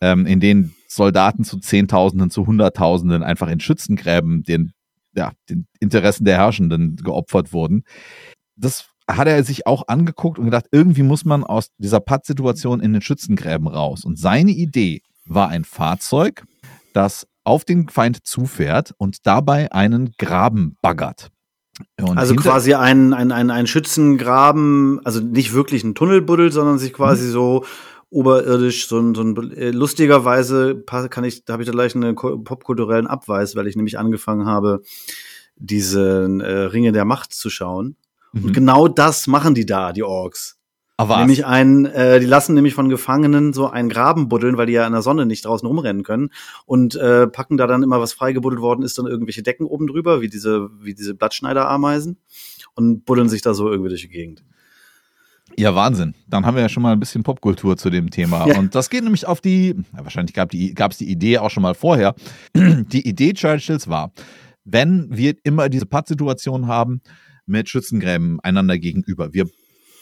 ähm, 0.00 0.26
in 0.26 0.40
denen 0.40 0.74
Soldaten 0.88 1.44
zu 1.44 1.58
Zehntausenden, 1.58 2.30
zu 2.30 2.46
Hunderttausenden 2.46 3.22
einfach 3.22 3.48
in 3.48 3.60
Schützengräben 3.60 4.42
den, 4.42 4.72
ja, 5.14 5.32
den 5.50 5.66
Interessen 5.80 6.24
der 6.24 6.36
Herrschenden 6.36 6.96
geopfert 6.96 7.52
wurden. 7.52 7.84
Das 8.56 8.88
hat 9.08 9.28
er 9.28 9.42
sich 9.44 9.66
auch 9.66 9.88
angeguckt 9.88 10.38
und 10.38 10.46
gedacht, 10.46 10.66
irgendwie 10.72 11.02
muss 11.02 11.24
man 11.24 11.44
aus 11.44 11.68
dieser 11.78 12.00
Pattsituation 12.00 12.80
in 12.80 12.92
den 12.92 13.02
Schützengräben 13.02 13.68
raus. 13.68 14.04
Und 14.04 14.18
seine 14.18 14.50
Idee 14.50 15.02
war 15.26 15.48
ein 15.48 15.64
Fahrzeug, 15.64 16.44
das 16.92 17.26
auf 17.44 17.64
den 17.64 17.88
Feind 17.88 18.26
zufährt 18.26 18.94
und 18.98 19.26
dabei 19.26 19.70
einen 19.72 20.12
Graben 20.18 20.76
baggert. 20.82 21.30
Und 22.00 22.18
Also 22.18 22.34
quasi 22.34 22.74
ein, 22.74 23.12
ein, 23.12 23.32
ein, 23.32 23.50
ein 23.50 23.66
Schützengraben, 23.66 25.00
also 25.04 25.20
nicht 25.20 25.52
wirklich 25.52 25.84
ein 25.84 25.94
Tunnel 25.94 26.22
buddelt, 26.22 26.52
sondern 26.52 26.78
sich 26.78 26.92
Mhm. 26.92 26.96
quasi 26.96 27.28
so 27.28 27.64
oberirdisch, 28.16 28.88
so 28.88 28.98
ein, 28.98 29.14
so 29.14 29.22
ein 29.22 29.52
äh, 29.52 29.70
lustigerweise 29.70 30.82
kann 31.10 31.24
ich, 31.24 31.44
da 31.44 31.52
habe 31.52 31.62
ich 31.62 31.66
da 31.66 31.72
gleich 31.72 31.94
einen 31.94 32.14
popkulturellen 32.14 33.06
Abweis, 33.06 33.54
weil 33.54 33.66
ich 33.66 33.76
nämlich 33.76 33.98
angefangen 33.98 34.46
habe, 34.46 34.80
diese 35.56 36.26
äh, 36.42 36.64
Ringe 36.66 36.92
der 36.92 37.04
Macht 37.04 37.34
zu 37.34 37.50
schauen. 37.50 37.96
Mhm. 38.32 38.44
Und 38.44 38.52
genau 38.54 38.88
das 38.88 39.26
machen 39.26 39.54
die 39.54 39.66
da, 39.66 39.92
die 39.92 40.02
Orks. 40.02 40.58
Aber 40.96 41.10
was? 41.10 41.18
Nämlich 41.18 41.44
ein, 41.44 41.84
äh, 41.84 42.18
die 42.18 42.26
lassen 42.26 42.54
nämlich 42.54 42.72
von 42.72 42.88
Gefangenen 42.88 43.52
so 43.52 43.68
einen 43.68 43.90
Graben 43.90 44.28
buddeln, 44.30 44.56
weil 44.56 44.66
die 44.66 44.72
ja 44.72 44.86
in 44.86 44.94
der 44.94 45.02
Sonne 45.02 45.26
nicht 45.26 45.44
draußen 45.44 45.68
rumrennen 45.68 46.02
können 46.02 46.30
und 46.64 46.94
äh, 46.94 47.26
packen 47.26 47.58
da 47.58 47.66
dann 47.66 47.82
immer, 47.82 48.00
was 48.00 48.14
freigebuddelt 48.14 48.62
worden 48.62 48.82
ist, 48.82 48.96
dann 48.96 49.06
irgendwelche 49.06 49.42
Decken 49.42 49.66
oben 49.66 49.86
drüber, 49.86 50.22
wie 50.22 50.30
diese, 50.30 50.70
wie 50.80 50.94
diese 50.94 51.14
Blattschneiderameisen 51.14 52.18
und 52.74 53.04
buddeln 53.04 53.28
sich 53.28 53.42
da 53.42 53.52
so 53.52 53.70
irgendwie 53.70 53.90
durch 53.90 54.02
die 54.02 54.08
Gegend. 54.08 54.42
Ja, 55.58 55.74
Wahnsinn. 55.74 56.14
Dann 56.26 56.44
haben 56.44 56.54
wir 56.54 56.62
ja 56.62 56.68
schon 56.68 56.82
mal 56.82 56.92
ein 56.92 57.00
bisschen 57.00 57.22
Popkultur 57.22 57.78
zu 57.78 57.88
dem 57.88 58.10
Thema. 58.10 58.46
Ja. 58.46 58.58
Und 58.58 58.74
das 58.74 58.90
geht 58.90 59.02
nämlich 59.02 59.26
auf 59.26 59.40
die, 59.40 59.68
ja, 59.68 60.04
wahrscheinlich 60.04 60.34
gab 60.34 60.52
es 60.52 60.98
die, 60.98 61.06
die 61.06 61.10
Idee 61.10 61.38
auch 61.38 61.50
schon 61.50 61.62
mal 61.62 61.74
vorher. 61.74 62.14
Die 62.54 63.08
Idee 63.08 63.32
Churchills 63.32 63.88
war, 63.88 64.12
wenn 64.64 65.08
wir 65.10 65.34
immer 65.44 65.68
diese 65.68 65.86
Pattsituation 65.86 66.66
haben 66.66 67.00
mit 67.46 67.68
Schützengräben 67.68 68.40
einander 68.40 68.78
gegenüber, 68.78 69.32
wir 69.32 69.46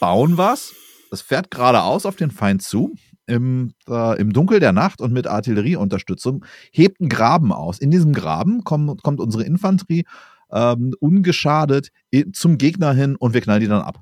bauen 0.01 0.37
was, 0.39 0.73
es 1.13 1.23
fährt 1.23 1.51
geradeaus 1.51 2.07
auf 2.07 2.17
den 2.17 2.31
Feind 2.31 2.63
zu, 2.63 2.95
im, 3.27 3.75
äh, 3.89 4.19
im 4.21 4.33
Dunkel 4.33 4.61
der 4.61 4.73
Nacht 4.73 5.01
und 5.01 5.13
mit 5.13 5.27
Artillerieunterstützung, 5.27 6.45
hebt 6.73 7.01
einen 7.01 7.09
Graben 7.09 7.53
aus. 7.53 7.79
In 7.79 7.91
diesem 7.91 8.13
Graben 8.13 8.65
kommt, 8.65 9.03
kommt 9.03 9.21
unsere 9.21 9.45
Infanterie 9.45 10.05
ähm, 10.51 10.95
ungeschadet 11.01 11.91
zum 12.33 12.59
Gegner 12.59 12.93
hin 12.93 13.17
und 13.17 13.35
wir 13.35 13.41
knallen 13.41 13.61
die 13.61 13.69
dann 13.69 13.83
ab. 13.83 14.01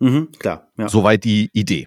Mhm, 0.00 0.32
klar, 0.38 0.68
ja. 0.76 0.88
Soweit 0.88 1.24
die 1.24 1.50
Idee. 1.52 1.86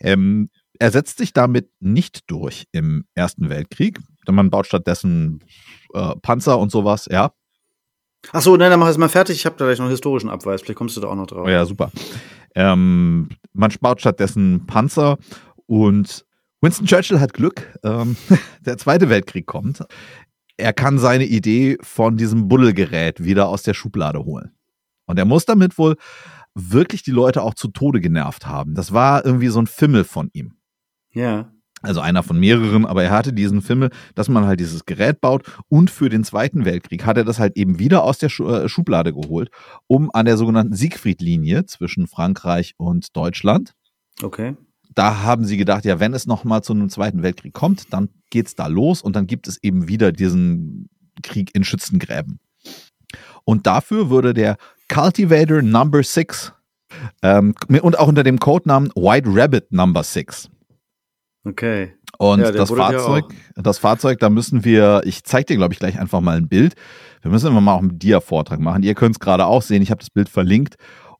Ähm, 0.00 0.50
er 0.78 0.90
setzt 0.90 1.18
sich 1.18 1.32
damit 1.32 1.70
nicht 1.80 2.30
durch 2.30 2.66
im 2.72 3.04
Ersten 3.14 3.48
Weltkrieg. 3.48 3.98
Denn 4.26 4.34
man 4.34 4.50
baut 4.50 4.66
stattdessen 4.66 5.44
äh, 5.94 6.14
Panzer 6.22 6.58
und 6.58 6.70
sowas, 6.70 7.06
ja. 7.10 7.32
Ach 8.32 8.42
so, 8.42 8.56
nein, 8.56 8.70
dann 8.70 8.80
mach 8.80 8.88
es 8.88 8.98
mal 8.98 9.08
fertig. 9.08 9.36
Ich 9.36 9.46
habe 9.46 9.56
da 9.56 9.64
gleich 9.64 9.78
noch 9.78 9.86
einen 9.86 9.92
historischen 9.92 10.28
Abweis. 10.28 10.62
Vielleicht 10.62 10.78
kommst 10.78 10.96
du 10.96 11.00
da 11.00 11.08
auch 11.08 11.14
noch 11.14 11.26
drauf. 11.26 11.46
Oh 11.46 11.50
ja, 11.50 11.64
super. 11.64 11.90
Ähm, 12.54 13.28
man 13.52 13.72
baut 13.80 14.00
stattdessen 14.00 14.66
Panzer 14.66 15.18
und 15.66 16.26
Winston 16.60 16.86
Churchill 16.86 17.20
hat 17.20 17.32
Glück. 17.32 17.78
Ähm, 17.82 18.16
der 18.60 18.76
Zweite 18.76 19.08
Weltkrieg 19.08 19.46
kommt. 19.46 19.82
Er 20.56 20.72
kann 20.74 20.98
seine 20.98 21.24
Idee 21.24 21.78
von 21.80 22.16
diesem 22.16 22.48
Buddelgerät 22.48 23.24
wieder 23.24 23.48
aus 23.48 23.62
der 23.62 23.74
Schublade 23.74 24.24
holen. 24.24 24.52
Und 25.06 25.18
er 25.18 25.24
muss 25.24 25.46
damit 25.46 25.78
wohl 25.78 25.96
wirklich 26.54 27.02
die 27.02 27.10
Leute 27.10 27.42
auch 27.42 27.54
zu 27.54 27.68
Tode 27.68 28.00
genervt 28.00 28.46
haben. 28.46 28.74
Das 28.74 28.92
war 28.92 29.24
irgendwie 29.24 29.48
so 29.48 29.60
ein 29.60 29.66
Fimmel 29.66 30.04
von 30.04 30.30
ihm. 30.32 30.54
Ja. 31.12 31.52
Also 31.82 32.00
einer 32.00 32.22
von 32.22 32.38
mehreren, 32.38 32.84
aber 32.84 33.04
er 33.04 33.10
hatte 33.10 33.32
diesen 33.32 33.62
Fimmel, 33.62 33.90
dass 34.14 34.28
man 34.28 34.44
halt 34.44 34.60
dieses 34.60 34.84
Gerät 34.84 35.20
baut 35.22 35.44
und 35.68 35.90
für 35.90 36.10
den 36.10 36.24
Zweiten 36.24 36.66
Weltkrieg 36.66 37.06
hat 37.06 37.16
er 37.16 37.24
das 37.24 37.38
halt 37.38 37.56
eben 37.56 37.78
wieder 37.78 38.04
aus 38.04 38.18
der 38.18 38.28
äh, 38.40 38.68
Schublade 38.68 39.14
geholt, 39.14 39.50
um 39.86 40.10
an 40.12 40.26
der 40.26 40.36
sogenannten 40.36 40.74
Siegfried-Linie 40.74 41.64
zwischen 41.64 42.06
Frankreich 42.06 42.74
und 42.76 43.16
Deutschland. 43.16 43.74
Okay. 44.22 44.56
Da 44.94 45.22
haben 45.22 45.44
sie 45.44 45.56
gedacht, 45.56 45.86
ja, 45.86 46.00
wenn 46.00 46.12
es 46.12 46.26
nochmal 46.26 46.62
zu 46.62 46.74
einem 46.74 46.90
Zweiten 46.90 47.22
Weltkrieg 47.22 47.54
kommt, 47.54 47.92
dann 47.94 48.10
geht's 48.28 48.56
da 48.56 48.66
los 48.66 49.00
und 49.00 49.16
dann 49.16 49.26
gibt 49.26 49.48
es 49.48 49.62
eben 49.62 49.88
wieder 49.88 50.12
diesen 50.12 50.90
Krieg 51.22 51.54
in 51.54 51.64
Schützengräben. 51.64 52.40
Und 53.44 53.66
dafür 53.66 54.10
würde 54.10 54.34
der 54.34 54.58
Cultivator 54.90 55.62
Number 55.62 56.02
6 56.02 56.52
ähm, 57.22 57.54
und 57.80 57.98
auch 57.98 58.08
unter 58.08 58.24
dem 58.24 58.38
Codenamen 58.38 58.90
White 58.94 59.28
Rabbit 59.32 59.72
Number 59.72 60.02
6 60.02 60.50
Okay. 61.46 61.94
und 62.18 62.40
Ja, 62.40 62.52
das 62.52 62.68
ja 62.68 62.76
Fahrzeug, 62.76 63.24
das 63.54 63.78
Fahrzeug, 63.78 64.18
da 64.18 64.28
müssen 64.28 64.64
wir, 64.64 65.02
ich 65.04 65.24
zeige 65.24 65.46
dir, 65.46 65.56
glaube 65.56 65.72
ich, 65.72 65.78
gleich 65.78 65.98
einfach 65.98 66.20
mal 66.20 66.36
ein 66.36 66.48
Bild. 66.48 66.74
Wir 67.22 67.30
müssen 67.30 67.46
immer 67.46 67.60
mal 67.62 67.74
auch 67.74 67.80
einen 67.80 67.98
Dia-Vortrag 67.98 68.60
machen. 68.60 68.82
Ihr 68.82 68.94
könnt 68.94 69.16
es 69.16 69.20
gerade 69.20 69.46
auch 69.46 69.62
sehen, 69.62 69.80
ich 69.80 69.90
habe 69.90 70.00
das 70.00 70.10
Bild 70.10 70.28
verlinkt. 70.28 70.74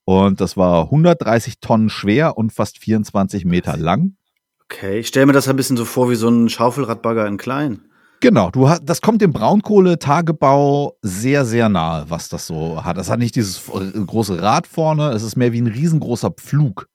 Und 0.04 0.40
das 0.40 0.56
war 0.56 0.84
130 0.84 1.60
Tonnen 1.60 1.88
schwer 1.88 2.36
und 2.36 2.52
fast 2.52 2.78
24 2.78 3.44
Meter 3.44 3.76
lang. 3.76 4.16
Okay. 4.64 4.98
Ich 5.00 5.08
stelle 5.08 5.26
mir 5.26 5.32
das 5.32 5.48
ein 5.48 5.56
bisschen 5.56 5.76
so 5.76 5.84
vor 5.84 6.10
wie 6.10 6.16
so 6.16 6.28
ein 6.28 6.48
Schaufelradbagger 6.48 7.26
in 7.26 7.36
klein. 7.36 7.82
Genau, 8.20 8.50
du 8.50 8.68
hast, 8.68 8.84
das 8.84 9.00
kommt 9.00 9.22
dem 9.22 9.32
Braunkohletagebau 9.32 10.98
sehr, 11.00 11.46
sehr 11.46 11.68
nahe, 11.70 12.04
was 12.08 12.28
das 12.28 12.46
so 12.46 12.84
hat. 12.84 12.98
Das 12.98 13.08
hat 13.08 13.18
nicht 13.18 13.34
dieses 13.34 13.66
äh, 13.68 13.98
große 13.98 14.40
Rad 14.42 14.66
vorne, 14.66 15.10
es 15.10 15.22
ist 15.22 15.36
mehr 15.36 15.52
wie 15.52 15.60
ein 15.60 15.66
riesengroßer 15.66 16.30
Pflug. 16.30 16.86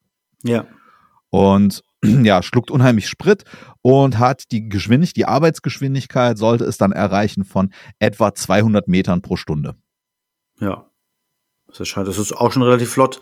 Ja. 0.44 0.66
und 1.32 1.84
ja, 2.04 2.44
schluckt 2.44 2.70
unheimlich 2.70 3.10
Sprit 3.10 3.44
und 3.82 4.20
hat 4.20 4.52
die 4.52 4.70
Geschwindigkeit, 4.70 5.18
die 5.18 5.26
Arbeitsgeschwindigkeit 5.26 6.38
sollte 6.38 6.66
es 6.66 6.78
dann 6.78 6.92
erreichen 6.92 7.44
von 7.44 7.74
etwa 8.00 8.34
200 8.34 8.88
Metern 8.88 9.22
pro 9.22 9.36
Stunde. 9.36 9.76
Ja. 10.60 10.86
Das 11.68 11.80
ist 11.80 12.34
auch 12.34 12.52
schon 12.52 12.62
relativ 12.62 12.92
flott. 12.92 13.20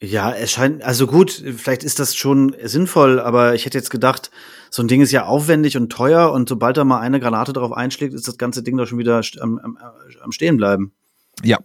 Ja, 0.00 0.32
es 0.32 0.52
scheint, 0.52 0.82
also 0.84 1.08
gut, 1.08 1.42
vielleicht 1.56 1.82
ist 1.82 1.98
das 1.98 2.14
schon 2.14 2.54
sinnvoll, 2.62 3.18
aber 3.18 3.54
ich 3.56 3.66
hätte 3.66 3.76
jetzt 3.76 3.90
gedacht, 3.90 4.30
so 4.70 4.80
ein 4.80 4.86
Ding 4.88 5.00
ist 5.00 5.10
ja 5.10 5.24
aufwendig 5.26 5.76
und 5.76 5.90
teuer 5.90 6.30
und 6.32 6.48
sobald 6.48 6.76
da 6.76 6.84
mal 6.84 7.00
eine 7.00 7.18
Granate 7.18 7.52
drauf 7.52 7.72
einschlägt, 7.72 8.14
ist 8.14 8.28
das 8.28 8.38
ganze 8.38 8.62
Ding 8.62 8.76
doch 8.76 8.86
schon 8.86 8.98
wieder 8.98 9.20
am, 9.40 9.58
am, 9.58 9.76
am 10.22 10.30
Stehen 10.32 10.56
bleiben. 10.56 10.92
Ja. 11.42 11.58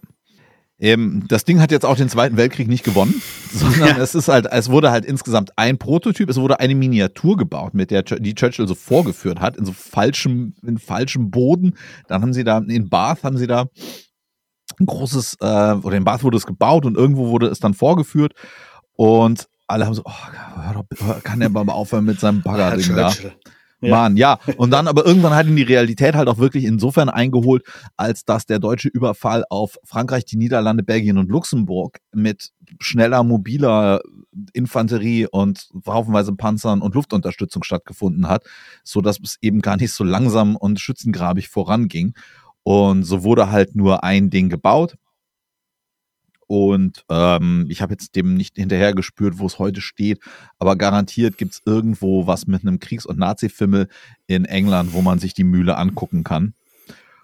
Ähm, 0.80 1.22
das 1.28 1.44
Ding 1.44 1.60
hat 1.60 1.70
jetzt 1.70 1.86
auch 1.86 1.96
den 1.96 2.08
Zweiten 2.08 2.36
Weltkrieg 2.36 2.66
nicht 2.66 2.82
gewonnen, 2.82 3.22
sondern 3.52 3.96
Ja. 3.96 4.02
es 4.02 4.16
ist 4.16 4.26
halt, 4.26 4.46
es 4.50 4.68
wurde 4.68 4.90
halt 4.90 5.04
insgesamt 5.04 5.56
ein 5.56 5.78
Prototyp, 5.78 6.28
es 6.28 6.36
wurde 6.36 6.58
eine 6.58 6.74
Miniatur 6.74 7.36
gebaut, 7.36 7.74
mit 7.74 7.92
der 7.92 8.02
die 8.02 8.34
Churchill 8.34 8.66
so 8.66 8.74
vorgeführt 8.74 9.38
hat, 9.40 9.56
in 9.56 9.64
so 9.64 9.72
falschem, 9.72 10.54
in 10.66 10.78
falschem 10.78 11.30
Boden. 11.30 11.74
Dann 12.08 12.22
haben 12.22 12.32
sie 12.32 12.42
da, 12.42 12.58
in 12.58 12.88
Bath 12.88 13.22
haben 13.22 13.38
sie 13.38 13.46
da 13.46 13.68
ein 14.78 14.86
großes, 14.86 15.36
äh, 15.40 15.74
oder 15.74 15.96
in 15.96 16.04
Bath 16.04 16.24
wurde 16.24 16.36
es 16.36 16.46
gebaut 16.46 16.84
und 16.84 16.96
irgendwo 16.96 17.28
wurde 17.28 17.46
es 17.46 17.60
dann 17.60 17.74
vorgeführt 17.74 18.32
und 18.96 19.48
alle 19.66 19.86
haben 19.86 19.94
so, 19.94 20.02
oh, 20.04 20.12
hör 20.56 20.74
doch, 20.74 21.22
kann 21.22 21.40
der 21.40 21.48
mal 21.48 21.68
aufhören 21.68 22.04
mit 22.04 22.20
seinem 22.20 22.42
Bagger-Ding 22.42 22.94
da. 22.94 23.12
Ja. 23.80 23.90
Mann, 23.90 24.16
ja. 24.16 24.38
Und 24.56 24.70
dann 24.70 24.88
aber 24.88 25.04
irgendwann 25.04 25.34
hat 25.34 25.46
ihn 25.46 25.56
die 25.56 25.62
Realität 25.62 26.14
halt 26.14 26.28
auch 26.28 26.38
wirklich 26.38 26.64
insofern 26.64 27.08
eingeholt, 27.08 27.64
als 27.96 28.24
dass 28.24 28.46
der 28.46 28.58
deutsche 28.58 28.88
Überfall 28.88 29.44
auf 29.50 29.78
Frankreich, 29.84 30.24
die 30.24 30.36
Niederlande, 30.36 30.82
Belgien 30.82 31.18
und 31.18 31.30
Luxemburg 31.30 31.98
mit 32.14 32.50
schneller, 32.80 33.22
mobiler 33.24 34.00
Infanterie 34.52 35.26
und 35.26 35.68
haufenweise 35.86 36.34
Panzern 36.34 36.80
und 36.80 36.94
Luftunterstützung 36.94 37.62
stattgefunden 37.62 38.28
hat, 38.28 38.44
so 38.82 39.00
dass 39.00 39.18
es 39.22 39.36
eben 39.40 39.60
gar 39.60 39.76
nicht 39.76 39.92
so 39.92 40.04
langsam 40.04 40.56
und 40.56 40.80
schützengrabig 40.80 41.48
voranging. 41.48 42.14
Und 42.64 43.04
so 43.04 43.22
wurde 43.22 43.50
halt 43.50 43.76
nur 43.76 44.02
ein 44.02 44.30
Ding 44.30 44.48
gebaut. 44.48 44.96
Und 46.46 47.04
ähm, 47.08 47.66
ich 47.68 47.80
habe 47.80 47.94
jetzt 47.94 48.16
dem 48.16 48.34
nicht 48.34 48.56
hinterher 48.56 48.94
gespürt, 48.94 49.38
wo 49.38 49.46
es 49.46 49.58
heute 49.58 49.80
steht, 49.80 50.20
aber 50.58 50.76
garantiert 50.76 51.38
gibt's 51.38 51.62
irgendwo 51.64 52.26
was 52.26 52.46
mit 52.46 52.62
einem 52.62 52.80
Kriegs- 52.80 53.06
und 53.06 53.18
Nazi-Fimmel 53.18 53.88
in 54.26 54.44
England, 54.44 54.92
wo 54.92 55.00
man 55.00 55.18
sich 55.18 55.32
die 55.34 55.44
Mühle 55.44 55.76
angucken 55.76 56.22
kann. 56.24 56.54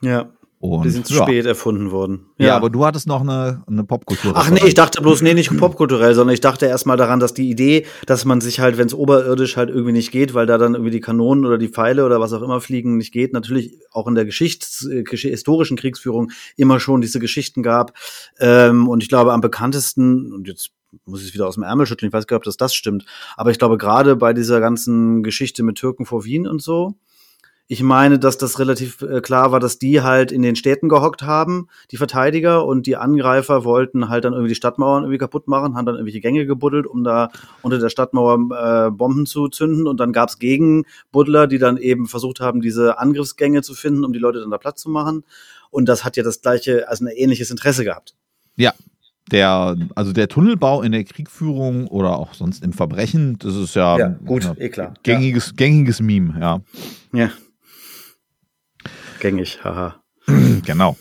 Ja. 0.00 0.30
Und, 0.62 0.84
Die 0.84 0.90
sind 0.90 1.06
zu 1.06 1.14
ja. 1.14 1.22
spät 1.22 1.46
erfunden 1.46 1.90
worden. 1.90 2.26
Ja. 2.36 2.54
aber 2.54 2.68
du 2.68 2.84
hattest 2.84 3.06
noch 3.06 3.22
eine, 3.22 3.62
eine 3.66 3.82
Popkultur. 3.82 4.32
Ach 4.34 4.50
nee, 4.50 4.60
ich 4.66 4.74
dachte 4.74 5.00
bloß, 5.00 5.22
nee, 5.22 5.32
nicht 5.32 5.56
popkulturell, 5.56 6.14
sondern 6.14 6.34
ich 6.34 6.42
dachte 6.42 6.66
erstmal 6.66 6.98
daran, 6.98 7.18
dass 7.18 7.32
die 7.32 7.48
Idee, 7.48 7.86
dass 8.04 8.26
man 8.26 8.42
sich 8.42 8.60
halt, 8.60 8.76
wenn 8.76 8.86
es 8.86 8.92
oberirdisch 8.92 9.56
halt 9.56 9.70
irgendwie 9.70 9.92
nicht 9.92 10.12
geht, 10.12 10.34
weil 10.34 10.44
da 10.44 10.58
dann 10.58 10.74
irgendwie 10.74 10.90
die 10.90 11.00
Kanonen 11.00 11.46
oder 11.46 11.56
die 11.56 11.68
Pfeile 11.68 12.04
oder 12.04 12.20
was 12.20 12.34
auch 12.34 12.42
immer 12.42 12.60
fliegen, 12.60 12.98
nicht 12.98 13.10
geht, 13.10 13.32
natürlich 13.32 13.78
auch 13.90 14.06
in 14.06 14.14
der 14.14 14.26
Geschichts 14.26 14.86
äh, 14.86 15.02
historischen 15.02 15.78
Kriegsführung 15.78 16.30
immer 16.58 16.78
schon 16.78 17.00
diese 17.00 17.20
Geschichten 17.20 17.62
gab. 17.62 17.94
Ähm, 18.38 18.86
und 18.86 19.02
ich 19.02 19.08
glaube, 19.08 19.32
am 19.32 19.40
bekanntesten, 19.40 20.30
und 20.30 20.46
jetzt 20.46 20.72
muss 21.06 21.22
ich 21.22 21.28
es 21.28 21.34
wieder 21.34 21.48
aus 21.48 21.54
dem 21.54 21.62
Ärmel 21.62 21.86
schütteln, 21.86 22.08
ich 22.08 22.12
weiß 22.12 22.26
gar 22.26 22.36
nicht, 22.36 22.40
ob 22.40 22.44
das 22.44 22.58
das 22.58 22.74
stimmt, 22.74 23.06
aber 23.34 23.50
ich 23.50 23.58
glaube, 23.58 23.78
gerade 23.78 24.14
bei 24.14 24.34
dieser 24.34 24.60
ganzen 24.60 25.22
Geschichte 25.22 25.62
mit 25.62 25.76
Türken 25.76 26.04
vor 26.04 26.26
Wien 26.26 26.46
und 26.46 26.60
so, 26.60 26.96
ich 27.72 27.84
meine, 27.84 28.18
dass 28.18 28.36
das 28.36 28.58
relativ 28.58 29.00
äh, 29.02 29.20
klar 29.20 29.52
war, 29.52 29.60
dass 29.60 29.78
die 29.78 30.00
halt 30.00 30.32
in 30.32 30.42
den 30.42 30.56
Städten 30.56 30.88
gehockt 30.88 31.22
haben, 31.22 31.68
die 31.92 31.98
Verteidiger, 31.98 32.66
und 32.66 32.84
die 32.84 32.96
Angreifer 32.96 33.64
wollten 33.64 34.08
halt 34.08 34.24
dann 34.24 34.32
irgendwie 34.32 34.48
die 34.48 34.56
Stadtmauern 34.56 35.04
irgendwie 35.04 35.18
kaputt 35.18 35.46
machen, 35.46 35.76
haben 35.76 35.86
dann 35.86 35.94
irgendwelche 35.94 36.20
Gänge 36.20 36.46
gebuddelt, 36.46 36.84
um 36.88 37.04
da 37.04 37.30
unter 37.62 37.78
der 37.78 37.88
Stadtmauer 37.88 38.88
äh, 38.88 38.90
Bomben 38.90 39.24
zu 39.24 39.46
zünden. 39.46 39.86
Und 39.86 40.00
dann 40.00 40.12
gab's 40.12 40.40
Gegenbuddler, 40.40 41.46
die 41.46 41.58
dann 41.58 41.76
eben 41.76 42.08
versucht 42.08 42.40
haben, 42.40 42.60
diese 42.60 42.98
Angriffsgänge 42.98 43.62
zu 43.62 43.74
finden, 43.74 44.04
um 44.04 44.12
die 44.12 44.18
Leute 44.18 44.40
dann 44.40 44.50
da 44.50 44.58
Platz 44.58 44.80
zu 44.82 44.90
machen. 44.90 45.22
Und 45.70 45.88
das 45.88 46.04
hat 46.04 46.16
ja 46.16 46.24
das 46.24 46.42
gleiche, 46.42 46.88
also 46.88 47.04
ein 47.04 47.12
ähnliches 47.14 47.52
Interesse 47.52 47.84
gehabt. 47.84 48.16
Ja. 48.56 48.74
Der, 49.30 49.76
also 49.94 50.12
der 50.12 50.26
Tunnelbau 50.26 50.82
in 50.82 50.90
der 50.90 51.04
Kriegführung 51.04 51.86
oder 51.86 52.18
auch 52.18 52.34
sonst 52.34 52.64
im 52.64 52.72
Verbrechen, 52.72 53.38
das 53.38 53.54
ist 53.54 53.76
ja, 53.76 53.96
ja 53.96 54.16
eh 54.56 54.68
klar. 54.70 54.94
gängiges, 55.04 55.54
gängiges 55.54 56.00
Meme, 56.00 56.34
ja. 56.40 56.60
Ja. 57.12 57.30
Gängig, 59.20 59.62
haha. 59.64 60.02
Genau. 60.64 60.96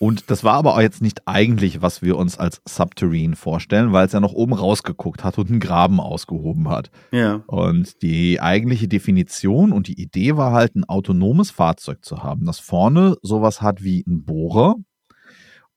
Und 0.00 0.30
das 0.30 0.44
war 0.44 0.54
aber 0.54 0.74
auch 0.74 0.80
jetzt 0.80 1.02
nicht 1.02 1.22
eigentlich, 1.26 1.82
was 1.82 2.02
wir 2.02 2.16
uns 2.16 2.38
als 2.38 2.62
Subterrane 2.64 3.34
vorstellen, 3.34 3.92
weil 3.92 4.06
es 4.06 4.12
ja 4.12 4.20
noch 4.20 4.32
oben 4.32 4.52
rausgeguckt 4.52 5.24
hat 5.24 5.38
und 5.38 5.50
einen 5.50 5.58
Graben 5.58 5.98
ausgehoben 5.98 6.68
hat. 6.68 6.90
Ja. 7.10 7.42
Und 7.46 8.00
die 8.02 8.40
eigentliche 8.40 8.86
Definition 8.86 9.72
und 9.72 9.88
die 9.88 10.00
Idee 10.00 10.36
war 10.36 10.52
halt, 10.52 10.76
ein 10.76 10.84
autonomes 10.84 11.50
Fahrzeug 11.50 12.04
zu 12.04 12.22
haben, 12.22 12.46
das 12.46 12.60
vorne 12.60 13.16
sowas 13.22 13.60
hat 13.60 13.82
wie 13.82 14.04
ein 14.06 14.24
Bohrer 14.24 14.76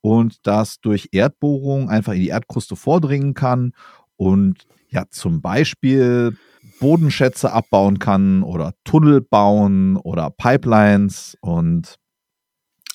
und 0.01 0.45
das 0.45 0.79
durch 0.81 1.09
Erdbohrung 1.13 1.89
einfach 1.89 2.13
in 2.13 2.21
die 2.21 2.27
Erdkruste 2.27 2.75
vordringen 2.75 3.33
kann 3.33 3.71
und 4.21 4.67
ja 4.89 5.05
zum 5.09 5.41
Beispiel 5.41 6.37
Bodenschätze 6.79 7.51
abbauen 7.51 7.97
kann 7.97 8.43
oder 8.43 8.75
Tunnel 8.83 9.19
bauen 9.19 9.97
oder 9.97 10.29
Pipelines 10.29 11.35
und 11.41 11.95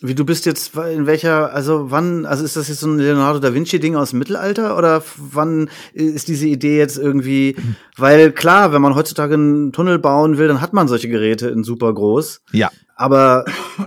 Wie 0.02 0.14
du 0.14 0.24
bist 0.24 0.46
jetzt 0.46 0.76
in 0.76 1.06
welcher, 1.06 1.52
also 1.52 1.90
wann, 1.90 2.26
also 2.26 2.44
ist 2.44 2.54
das 2.54 2.68
jetzt 2.68 2.78
so 2.78 2.86
ein 2.86 2.98
Leonardo 2.98 3.40
da 3.40 3.52
Vinci 3.52 3.80
Ding 3.80 3.96
aus 3.96 4.10
dem 4.10 4.20
Mittelalter 4.20 4.78
oder 4.78 5.02
wann 5.16 5.68
ist 5.92 6.28
diese 6.28 6.46
Idee 6.46 6.78
jetzt 6.78 6.96
irgendwie, 6.96 7.56
weil 7.96 8.30
klar, 8.30 8.72
wenn 8.72 8.82
man 8.82 8.94
heutzutage 8.94 9.34
einen 9.34 9.72
Tunnel 9.72 9.98
bauen 9.98 10.38
will, 10.38 10.46
dann 10.46 10.60
hat 10.60 10.74
man 10.74 10.86
solche 10.86 11.08
Geräte 11.08 11.48
in 11.48 11.64
super 11.64 11.92
groß, 11.92 12.42
ja, 12.52 12.70
aber 12.96 13.44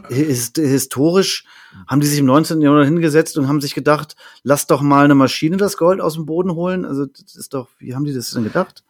his 0.10 0.54
historisch 0.56 1.44
haben 1.88 2.00
die 2.00 2.08
sich 2.08 2.20
im 2.20 2.26
19. 2.26 2.62
Jahrhundert 2.62 2.88
hingesetzt 2.88 3.38
und 3.38 3.48
haben 3.48 3.62
sich 3.62 3.76
gedacht, 3.76 4.16
lass 4.44 4.68
doch 4.68 4.82
mal 4.82 5.04
eine 5.04 5.16
Maschine 5.16 5.58
das 5.58 5.78
Gold 5.78 6.00
aus 6.00 6.14
dem 6.14 6.26
Boden 6.26 6.54
holen, 6.54 6.86
also 6.86 7.06
das 7.06 7.36
ist 7.36 7.54
doch, 7.54 7.68
wie 7.80 7.94
haben 7.94 8.06
die 8.06 8.14
das 8.14 8.32
denn 8.32 8.44
gedacht? 8.44 8.84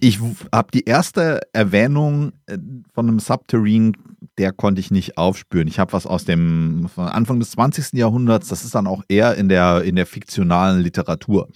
ich 0.00 0.20
habe 0.52 0.70
die 0.72 0.84
erste 0.84 1.40
Erwähnung 1.52 2.32
äh, 2.46 2.58
von 2.94 3.08
einem 3.08 3.18
Subterrane, 3.18 3.92
der 4.38 4.52
konnte 4.52 4.80
ich 4.80 4.90
nicht 4.90 5.18
aufspüren. 5.18 5.68
Ich 5.68 5.78
habe 5.78 5.92
was 5.92 6.06
aus 6.06 6.24
dem 6.24 6.88
Anfang 6.96 7.40
des 7.40 7.50
20. 7.52 7.94
Jahrhunderts, 7.94 8.48
das 8.48 8.64
ist 8.64 8.74
dann 8.74 8.86
auch 8.86 9.02
eher 9.08 9.34
in 9.36 9.48
der, 9.48 9.82
in 9.82 9.96
der 9.96 10.06
fiktionalen 10.06 10.80
Literatur. 10.80 11.48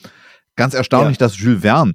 Ganz 0.57 0.75
erstaunlich, 0.75 1.19
dass 1.19 1.39
Jules 1.39 1.61
Verne, 1.61 1.95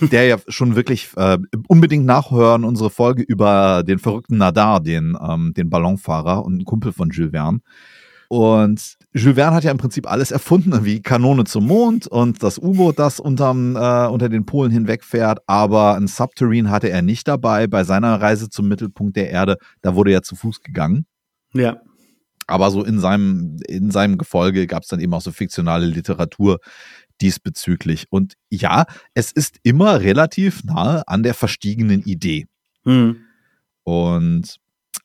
der 0.00 0.26
ja 0.26 0.36
schon 0.48 0.76
wirklich 0.76 1.08
äh, 1.16 1.38
unbedingt 1.66 2.06
nachhören, 2.06 2.64
unsere 2.64 2.90
Folge 2.90 3.22
über 3.22 3.82
den 3.86 3.98
verrückten 3.98 4.38
Nadar, 4.38 4.80
den, 4.80 5.16
ähm, 5.20 5.52
den 5.56 5.70
Ballonfahrer 5.70 6.44
und 6.44 6.58
ein 6.58 6.64
Kumpel 6.64 6.92
von 6.92 7.10
Jules 7.10 7.32
Verne. 7.32 7.60
Und 8.28 8.96
Jules 9.14 9.36
Verne 9.36 9.56
hat 9.56 9.64
ja 9.64 9.70
im 9.70 9.78
Prinzip 9.78 10.10
alles 10.10 10.30
erfunden, 10.30 10.84
wie 10.84 11.00
Kanone 11.00 11.44
zum 11.44 11.66
Mond 11.66 12.06
und 12.06 12.42
das 12.42 12.58
U-Boot, 12.58 12.98
das 12.98 13.20
unterm, 13.20 13.74
äh, 13.74 14.06
unter 14.06 14.28
den 14.28 14.44
Polen 14.44 14.70
hinwegfährt. 14.70 15.40
Aber 15.46 15.94
ein 15.94 16.06
Subterrane 16.06 16.70
hatte 16.70 16.90
er 16.90 17.00
nicht 17.00 17.26
dabei. 17.26 17.66
Bei 17.66 17.84
seiner 17.84 18.20
Reise 18.20 18.50
zum 18.50 18.68
Mittelpunkt 18.68 19.16
der 19.16 19.30
Erde, 19.30 19.56
da 19.80 19.94
wurde 19.94 20.12
er 20.12 20.22
zu 20.22 20.36
Fuß 20.36 20.60
gegangen. 20.60 21.06
Ja. 21.54 21.80
Aber 22.46 22.70
so 22.70 22.84
in 22.84 22.98
seinem, 22.98 23.56
in 23.66 23.90
seinem 23.90 24.18
Gefolge 24.18 24.66
gab 24.66 24.82
es 24.82 24.88
dann 24.88 25.00
eben 25.00 25.12
auch 25.14 25.20
so 25.20 25.32
fiktionale 25.32 25.86
Literatur, 25.86 26.58
diesbezüglich. 27.20 28.06
Und 28.10 28.34
ja, 28.50 28.86
es 29.14 29.32
ist 29.32 29.58
immer 29.62 30.00
relativ 30.00 30.64
nahe 30.64 31.06
an 31.06 31.22
der 31.22 31.34
verstiegenen 31.34 32.02
Idee. 32.02 32.46
Hm. 32.84 33.16
Und 33.84 34.56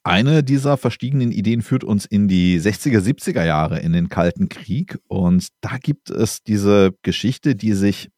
eine 0.03 0.43
dieser 0.43 0.77
verstiegenen 0.77 1.31
Ideen 1.31 1.61
führt 1.61 1.83
uns 1.83 2.05
in 2.05 2.27
die 2.27 2.59
60er, 2.59 2.99
70er 2.99 3.45
Jahre, 3.45 3.79
in 3.79 3.93
den 3.93 4.09
Kalten 4.09 4.49
Krieg. 4.49 4.99
Und 5.07 5.47
da 5.61 5.77
gibt 5.77 6.09
es 6.09 6.43
diese 6.43 6.93
Geschichte, 7.01 7.55
die 7.55 7.73
sich 7.73 8.09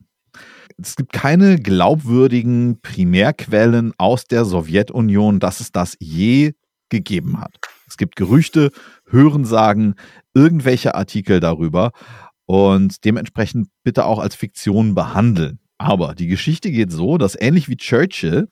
es 0.78 0.96
gibt 0.98 1.14
keine 1.14 1.58
glaubwürdigen 1.58 2.82
Primärquellen 2.82 3.94
aus 3.98 4.26
der 4.26 4.44
Sowjetunion, 4.44 5.40
dass 5.40 5.62
es 5.62 5.72
das 5.72 5.96
je 6.00 6.54
gegeben 6.90 7.40
hat. 7.40 7.58
Es 7.88 7.98
gibt 7.98 8.16
Gerüchte, 8.16 8.72
Hörensagen, 9.06 9.96
irgendwelche 10.34 10.96
Artikel 10.96 11.40
darüber 11.40 11.92
und 12.46 13.04
dementsprechend 13.06 13.70
bitte 13.84 14.06
auch 14.06 14.20
als 14.20 14.36
Fiktion 14.36 14.96
behandeln. 14.96 15.60
Aber 15.78 16.16
die 16.16 16.28
Geschichte 16.28 16.72
geht 16.72 16.92
so, 16.92 17.18
dass 17.18 17.40
ähnlich 17.40 17.68
wie 17.70 17.78
Churchill 17.78 18.48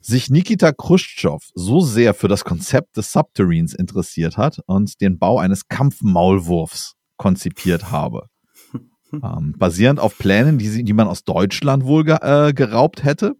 sich 0.00 0.30
Nikita 0.30 0.72
Khrushchev 0.72 1.44
so 1.54 1.80
sehr 1.80 2.14
für 2.14 2.28
das 2.28 2.44
Konzept 2.44 2.96
des 2.96 3.12
Subterranes 3.12 3.74
interessiert 3.74 4.36
hat 4.36 4.60
und 4.66 5.00
den 5.00 5.18
Bau 5.18 5.38
eines 5.38 5.68
Kampfmaulwurfs 5.68 6.94
konzipiert 7.16 7.90
habe. 7.90 8.28
Ähm, 9.10 9.54
basierend 9.56 10.00
auf 10.00 10.18
Plänen, 10.18 10.58
die, 10.58 10.68
sie, 10.68 10.84
die 10.84 10.92
man 10.92 11.08
aus 11.08 11.24
Deutschland 11.24 11.86
wohl 11.86 12.04
ge 12.04 12.18
äh, 12.20 12.52
geraubt 12.52 13.04
hätte, 13.04 13.36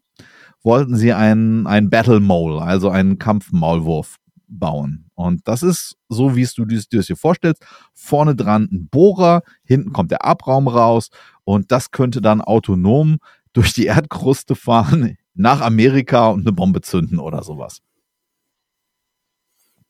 wollten 0.62 0.96
sie 0.96 1.12
einen, 1.12 1.66
einen 1.66 1.90
Battle 1.90 2.20
Mole, 2.20 2.62
also 2.62 2.88
einen 2.88 3.18
Kampfmaulwurf 3.18 4.16
bauen. 4.48 5.10
Und 5.14 5.46
das 5.46 5.62
ist 5.62 5.96
so, 6.08 6.36
wie 6.36 6.42
es 6.42 6.54
du 6.54 6.64
dir 6.64 6.76
das 6.76 6.88
dir 6.88 7.16
vorstellst. 7.16 7.64
Vorne 7.94 8.34
dran 8.34 8.68
ein 8.72 8.88
Bohrer, 8.88 9.42
hinten 9.64 9.92
kommt 9.92 10.10
der 10.10 10.24
Abraum 10.24 10.68
raus 10.68 11.10
und 11.44 11.70
das 11.70 11.90
könnte 11.90 12.20
dann 12.20 12.40
autonom 12.40 13.18
durch 13.52 13.72
die 13.72 13.86
Erdkruste 13.86 14.54
fahren, 14.54 15.16
nach 15.34 15.60
Amerika 15.60 16.28
und 16.28 16.40
eine 16.40 16.52
Bombe 16.52 16.80
zünden 16.80 17.18
oder 17.18 17.42
sowas. 17.42 17.80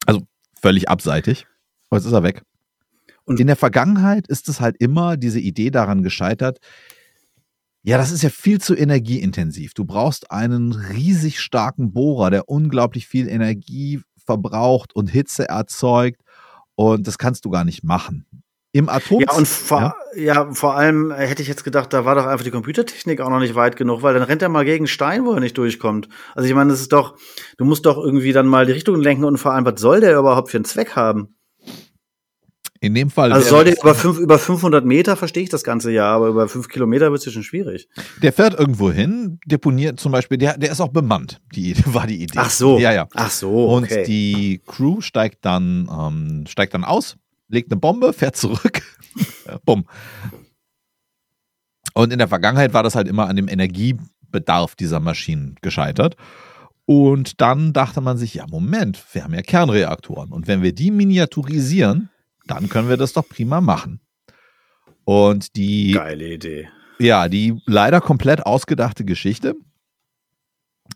Also 0.06 0.22
völlig 0.60 0.88
abseitig. 0.88 1.46
Jetzt 1.90 2.04
ist 2.04 2.12
er 2.12 2.22
weg. 2.22 2.42
Und 3.24 3.40
in 3.40 3.46
der 3.46 3.56
Vergangenheit 3.56 4.26
ist 4.26 4.48
es 4.48 4.60
halt 4.60 4.76
immer 4.78 5.16
diese 5.16 5.40
Idee 5.40 5.70
daran 5.70 6.02
gescheitert, 6.02 6.60
ja, 7.82 7.96
das 7.96 8.10
ist 8.10 8.22
ja 8.22 8.28
viel 8.28 8.60
zu 8.60 8.74
energieintensiv. 8.74 9.72
Du 9.72 9.84
brauchst 9.84 10.30
einen 10.30 10.72
riesig 10.72 11.40
starken 11.40 11.92
Bohrer, 11.92 12.30
der 12.30 12.48
unglaublich 12.48 13.06
viel 13.06 13.28
Energie 13.28 14.02
verbraucht 14.28 14.94
und 14.94 15.06
Hitze 15.08 15.48
erzeugt. 15.48 16.20
Und 16.74 17.06
das 17.06 17.16
kannst 17.16 17.46
du 17.46 17.50
gar 17.50 17.64
nicht 17.64 17.82
machen. 17.82 18.26
Im 18.72 18.90
Atom. 18.90 19.22
Ja, 19.22 19.32
und 19.32 19.48
vor, 19.48 19.96
ja? 20.14 20.22
ja? 20.44 20.52
vor 20.52 20.76
allem 20.76 21.10
hätte 21.10 21.40
ich 21.40 21.48
jetzt 21.48 21.64
gedacht, 21.64 21.92
da 21.94 22.04
war 22.04 22.14
doch 22.14 22.26
einfach 22.26 22.44
die 22.44 22.50
Computertechnik 22.50 23.22
auch 23.22 23.30
noch 23.30 23.40
nicht 23.40 23.54
weit 23.54 23.76
genug, 23.76 24.02
weil 24.02 24.12
dann 24.12 24.22
rennt 24.22 24.42
er 24.42 24.50
mal 24.50 24.66
gegen 24.66 24.86
Stein, 24.86 25.24
wo 25.24 25.32
er 25.32 25.40
nicht 25.40 25.56
durchkommt. 25.56 26.10
Also 26.34 26.46
ich 26.46 26.54
meine, 26.54 26.70
das 26.70 26.80
ist 26.80 26.92
doch, 26.92 27.16
du 27.56 27.64
musst 27.64 27.86
doch 27.86 27.96
irgendwie 27.96 28.32
dann 28.32 28.46
mal 28.46 28.66
die 28.66 28.72
Richtung 28.72 29.00
lenken 29.00 29.24
und 29.24 29.38
vor 29.38 29.54
allem, 29.54 29.64
was 29.64 29.80
soll 29.80 30.00
der 30.00 30.18
überhaupt 30.18 30.50
für 30.50 30.58
einen 30.58 30.66
Zweck 30.66 30.94
haben? 30.94 31.37
In 32.80 32.94
dem 32.94 33.10
Fall. 33.10 33.32
Also 33.32 33.48
soll 33.48 33.64
der 33.64 33.76
über, 33.76 33.94
fünf, 33.94 34.18
über 34.18 34.38
500 34.38 34.84
Meter, 34.84 35.16
verstehe 35.16 35.42
ich 35.42 35.48
das 35.48 35.64
ganze 35.64 35.90
Jahr, 35.90 36.14
aber 36.14 36.28
über 36.28 36.48
fünf 36.48 36.68
Kilometer 36.68 37.10
wird 37.10 37.26
es 37.26 37.32
schon 37.32 37.42
schwierig. 37.42 37.88
Der 38.22 38.32
fährt 38.32 38.58
irgendwo 38.58 38.90
hin, 38.90 39.40
deponiert 39.46 39.98
zum 39.98 40.12
Beispiel, 40.12 40.38
der, 40.38 40.56
der 40.58 40.70
ist 40.70 40.80
auch 40.80 40.92
bemannt, 40.92 41.40
die 41.54 41.74
war 41.86 42.06
die 42.06 42.22
Idee. 42.22 42.38
Ach 42.38 42.50
so. 42.50 42.78
Ja, 42.78 42.92
ja. 42.92 43.08
Ach 43.14 43.30
so. 43.30 43.70
Okay. 43.70 43.98
Und 43.98 44.06
die 44.06 44.60
Crew 44.66 45.00
steigt 45.00 45.44
dann, 45.44 45.88
ähm, 45.90 46.44
steigt 46.46 46.74
dann 46.74 46.84
aus, 46.84 47.16
legt 47.48 47.72
eine 47.72 47.80
Bombe, 47.80 48.12
fährt 48.12 48.36
zurück. 48.36 48.82
Bumm. 49.64 49.84
Und 51.94 52.12
in 52.12 52.18
der 52.18 52.28
Vergangenheit 52.28 52.74
war 52.74 52.84
das 52.84 52.94
halt 52.94 53.08
immer 53.08 53.26
an 53.26 53.34
dem 53.34 53.48
Energiebedarf 53.48 54.76
dieser 54.76 55.00
Maschinen 55.00 55.56
gescheitert. 55.62 56.14
Und 56.84 57.40
dann 57.40 57.72
dachte 57.72 58.00
man 58.00 58.16
sich, 58.16 58.34
ja, 58.34 58.46
Moment, 58.48 59.02
wir 59.12 59.24
haben 59.24 59.34
ja 59.34 59.42
Kernreaktoren. 59.42 60.32
Und 60.32 60.46
wenn 60.46 60.62
wir 60.62 60.72
die 60.72 60.90
miniaturisieren, 60.90 62.08
dann 62.50 62.68
können 62.68 62.88
wir 62.88 62.96
das 62.96 63.12
doch 63.12 63.28
prima 63.28 63.60
machen. 63.60 64.00
Und 65.04 65.56
die. 65.56 65.92
Geile 65.92 66.34
Idee. 66.34 66.68
Ja, 66.98 67.28
die 67.28 67.60
leider 67.66 68.00
komplett 68.00 68.44
ausgedachte 68.44 69.04
Geschichte 69.04 69.54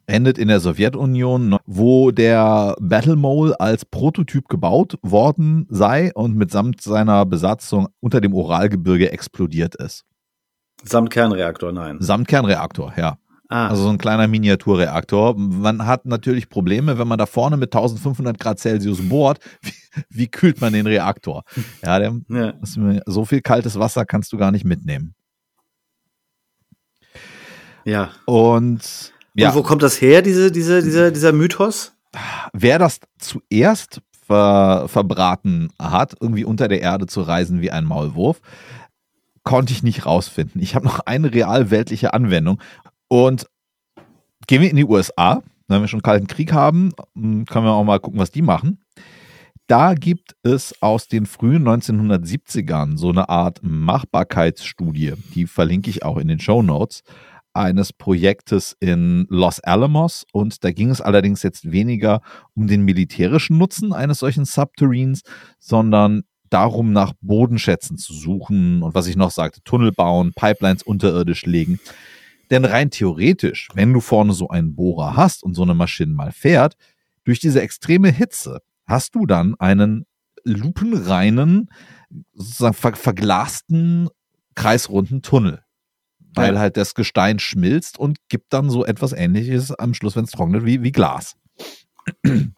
endet 0.07 0.39
in 0.39 0.49
der 0.49 0.61
Sowjetunion, 0.61 1.59
wo 1.65 2.11
der 2.11 2.77
Battle 2.81 3.17
Mole 3.17 3.59
als 3.61 3.85
Prototyp 3.85 4.49
gebaut 4.49 4.99
worden 5.03 5.67
sei 5.69 6.13
und 6.15 6.37
mitsamt 6.37 6.81
seiner 6.81 7.25
Besatzung 7.25 7.89
unter 8.01 8.21
dem 8.21 8.35
Uralgebirge 8.35 9.13
explodiert 9.13 9.75
ist. 9.77 10.05
Samt 10.83 11.11
Kernreaktor, 11.11 11.73
nein. 11.73 11.99
Samt 12.01 12.27
Kernreaktor, 12.27 12.93
ja. 12.97 13.19
Ah. 13.53 13.69
Also 13.69 13.83
so 13.83 13.91
ein 13.91 13.99
kleiner 13.99 14.29
Miniaturreaktor. 14.29 15.37
Man 15.37 15.85
hat 15.85 16.07
natürlich 16.07 16.49
Probleme, 16.49 16.99
wenn 16.99 17.07
man 17.07 17.19
da 17.19 17.27
vorne 17.27 17.59
mit 17.59 17.75
1500 17.75 18.39
Grad 18.41 18.59
Celsius 18.59 19.07
bohrt. 19.07 19.41
Wie, 19.61 19.73
wie 20.09 20.29
kühlt 20.29 20.63
man 20.63 20.73
den 20.73 20.87
Reaktor? 20.87 21.45
Ja, 21.85 21.99
der, 21.99 22.19
ja. 22.31 22.55
so 23.05 23.27
viel 23.27 23.43
kaltes 23.43 23.79
Wasser 23.79 24.07
kannst 24.07 24.33
du 24.33 24.39
gar 24.39 24.53
nicht 24.53 24.65
mitnehmen. 24.65 25.15
Ja. 27.85 28.13
Und, 28.25 29.13
ja. 29.35 29.51
Und 29.51 29.57
wo 29.57 29.63
kommt 29.63 29.83
das 29.83 30.01
her, 30.01 30.23
diese, 30.23 30.51
diese, 30.51 30.83
dieser, 30.83 31.11
dieser 31.11 31.33
Mythos? 31.35 31.93
Wer 32.55 32.79
das 32.79 33.01
zuerst 33.19 34.01
ver, 34.27 34.87
verbraten 34.89 35.69
hat, 35.79 36.15
irgendwie 36.23 36.47
unter 36.47 36.69
der 36.69 36.81
Erde 36.81 37.07
zu 37.07 37.21
reisen 37.21 37.61
wie 37.61 37.71
ein 37.71 37.85
Maulwurf, 37.85 38.41
konnte 39.45 39.73
ich 39.73 39.83
nicht 39.83 40.07
rausfinden. 40.07 40.63
Ich 40.63 40.75
habe 40.75 40.87
noch 40.87 41.01
eine 41.01 41.33
real 41.35 41.71
weltliche 41.71 42.15
Anwendung 42.15 42.61
und 43.13 43.47
gehen 44.47 44.63
wir 44.63 44.71
in 44.71 44.77
die 44.77 44.87
USA, 44.87 45.43
wenn 45.69 45.83
wir 45.83 45.89
schon 45.89 46.01
Kalten 46.01 46.29
Krieg 46.29 46.55
haben, 46.55 46.95
hm, 47.15 47.45
können 47.45 47.67
wir 47.67 47.73
auch 47.73 47.85
mal 47.85 48.01
gucken, 48.01 48.19
was 48.19 48.31
die 48.31 48.41
machen. 48.41 48.81
Da 49.67 49.93
gibt 49.93 50.35
es 50.43 50.75
aus 50.81 51.09
den 51.09 51.27
frühen 51.27 51.69
1970ern 51.69 52.97
so 52.97 53.11
eine 53.11 53.29
Art 53.29 53.61
Machbarkeitsstudie, 53.63 55.13
die 55.35 55.47
verlinke 55.47 55.91
ich 55.91 56.03
auch 56.03 56.17
in 56.17 56.29
den 56.29 56.41
Show 56.41 56.63
Notes, 56.63 57.03
eines 57.53 57.93
Projektes 57.93 58.79
in 58.81 59.27
Los 59.29 59.61
Alamos. 59.61 60.25
Und 60.33 60.65
da 60.65 60.73
ging 60.73 60.89
es 60.89 61.03
allerdings 61.03 61.43
jetzt 61.43 61.71
weniger 61.71 62.23
um 62.55 62.67
den 62.67 62.81
militärischen 62.81 63.59
Nutzen 63.59 63.93
eines 63.93 64.21
solchen 64.21 64.47
Subterranes, 64.47 65.21
sondern 65.59 66.23
darum, 66.49 66.95
nach 66.95 67.13
Bodenschätzen 67.21 67.99
zu 67.99 68.15
suchen 68.15 68.83
und 68.83 68.95
was 68.95 69.07
ich 69.07 69.17
noch 69.17 69.31
sagte, 69.31 69.63
Tunnel 69.65 69.93
bauen, 69.93 70.33
Pipelines 70.35 70.83
unterirdisch 70.83 71.45
legen. 71.45 71.79
Denn 72.53 72.67
rein 72.67 72.91
theoretisch, 72.91 73.71
wenn 73.73 73.95
du 73.95 74.01
vorne 74.01 74.35
so 74.35 74.49
einen 74.49 74.75
Bohrer 74.75 75.17
hast 75.17 75.43
und 75.43 75.55
so 75.55 75.63
eine 75.63 75.75
Maschine 75.75 76.13
mal 76.13 76.33
fährt, 76.33 76.77
durch 77.25 77.41
diese 77.41 77.63
extreme 77.63 78.11
Hitze 78.11 78.61
hast 78.85 79.15
du 79.15 79.25
dann 79.25 79.55
einen 79.59 80.05
lupenreinen, 80.45 81.71
sozusagen 82.35 82.75
ver 82.75 82.95
verglasten, 82.95 84.11
kreisrunden 84.55 85.23
Tunnel. 85.23 85.63
Weil 86.35 86.55
ja. 86.55 86.61
halt 86.61 86.77
das 86.77 86.95
Gestein 86.95 87.39
schmilzt 87.39 87.99
und 87.99 88.19
gibt 88.29 88.53
dann 88.53 88.69
so 88.69 88.85
etwas 88.85 89.15
ähnliches 89.15 89.73
am 89.73 89.95
Schluss, 89.95 90.15
wenn 90.15 90.25
es 90.25 90.31
trocknet, 90.31 90.67
wie, 90.67 90.83
wie 90.83 90.93
Glas. 90.93 91.37
Und 92.23 92.55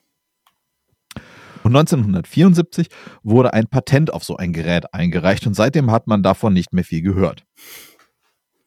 1974 1.65 2.89
wurde 3.23 3.53
ein 3.53 3.69
Patent 3.69 4.13
auf 4.13 4.25
so 4.25 4.37
ein 4.37 4.53
Gerät 4.53 4.93
eingereicht 4.93 5.47
und 5.47 5.55
seitdem 5.55 5.93
hat 5.93 6.09
man 6.09 6.25
davon 6.25 6.53
nicht 6.53 6.73
mehr 6.73 6.85
viel 6.85 7.01
gehört. 7.01 7.47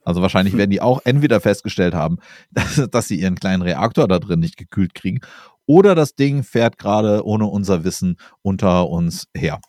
Also 0.07 0.21
wahrscheinlich 0.21 0.55
werden 0.55 0.71
die 0.71 0.79
auch 0.79 1.01
entweder 1.03 1.41
festgestellt 1.41 1.93
haben, 1.93 2.19
dass, 2.51 2.87
dass 2.89 3.07
sie 3.09 3.19
ihren 3.19 3.35
kleinen 3.35 3.61
Reaktor 3.61 4.07
da 4.07 4.19
drin 4.19 4.39
nicht 4.39 4.55
gekühlt 4.55 4.93
kriegen, 4.93 5.19
oder 5.65 5.95
das 5.95 6.15
Ding 6.15 6.43
fährt 6.43 6.77
gerade 6.77 7.25
ohne 7.25 7.45
unser 7.47 7.83
Wissen 7.83 8.15
unter 8.41 8.87
uns 8.87 9.25
her. 9.35 9.59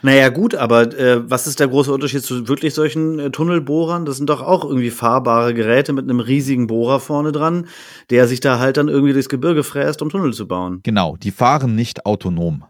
Naja, 0.00 0.30
gut, 0.30 0.54
aber 0.54 0.98
äh, 0.98 1.30
was 1.30 1.46
ist 1.46 1.60
der 1.60 1.68
große 1.68 1.92
Unterschied 1.92 2.22
zu 2.22 2.48
wirklich 2.48 2.72
solchen 2.72 3.18
äh, 3.18 3.30
Tunnelbohrern? 3.30 4.06
Das 4.06 4.16
sind 4.16 4.30
doch 4.30 4.40
auch 4.40 4.64
irgendwie 4.64 4.88
fahrbare 4.88 5.52
Geräte 5.52 5.92
mit 5.92 6.04
einem 6.04 6.20
riesigen 6.20 6.66
Bohrer 6.66 6.98
vorne 6.98 7.30
dran, 7.30 7.66
der 8.08 8.26
sich 8.26 8.40
da 8.40 8.58
halt 8.58 8.78
dann 8.78 8.88
irgendwie 8.88 9.12
durchs 9.12 9.28
Gebirge 9.28 9.64
fräst, 9.64 10.00
um 10.00 10.08
Tunnel 10.08 10.32
zu 10.32 10.48
bauen. 10.48 10.80
Genau, 10.82 11.18
die 11.18 11.30
fahren 11.30 11.74
nicht 11.74 12.06
autonom. 12.06 12.64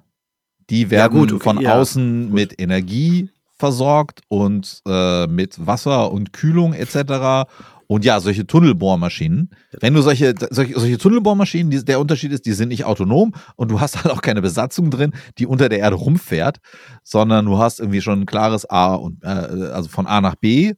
Die 0.68 0.90
werden 0.90 1.14
ja, 1.14 1.20
gut, 1.20 1.32
okay, 1.32 1.44
von 1.44 1.60
ja, 1.60 1.78
außen 1.78 2.24
gut. 2.24 2.34
mit 2.34 2.60
Energie 2.60 3.30
versorgt 3.56 4.20
und 4.28 4.82
äh, 4.86 5.26
mit 5.26 5.66
Wasser 5.66 6.12
und 6.12 6.32
Kühlung 6.32 6.74
etc. 6.74 7.48
Und 7.86 8.04
ja, 8.04 8.20
solche 8.20 8.46
Tunnelbohrmaschinen, 8.46 9.50
wenn 9.80 9.94
du 9.94 10.02
solche, 10.02 10.34
solche, 10.50 10.78
solche 10.78 10.98
Tunnelbohrmaschinen, 10.98 11.70
die, 11.70 11.84
der 11.84 12.00
Unterschied 12.00 12.32
ist, 12.32 12.44
die 12.46 12.52
sind 12.52 12.68
nicht 12.68 12.84
autonom 12.84 13.32
und 13.54 13.70
du 13.70 13.80
hast 13.80 13.96
halt 13.96 14.12
auch 14.12 14.22
keine 14.22 14.42
Besatzung 14.42 14.90
drin, 14.90 15.12
die 15.38 15.46
unter 15.46 15.68
der 15.68 15.78
Erde 15.78 15.96
rumfährt, 15.96 16.58
sondern 17.02 17.46
du 17.46 17.58
hast 17.58 17.80
irgendwie 17.80 18.00
schon 18.00 18.22
ein 18.22 18.26
klares 18.26 18.68
A 18.68 18.94
und 18.94 19.22
äh, 19.22 19.28
also 19.28 19.88
von 19.88 20.06
A 20.06 20.20
nach 20.20 20.34
B 20.34 20.74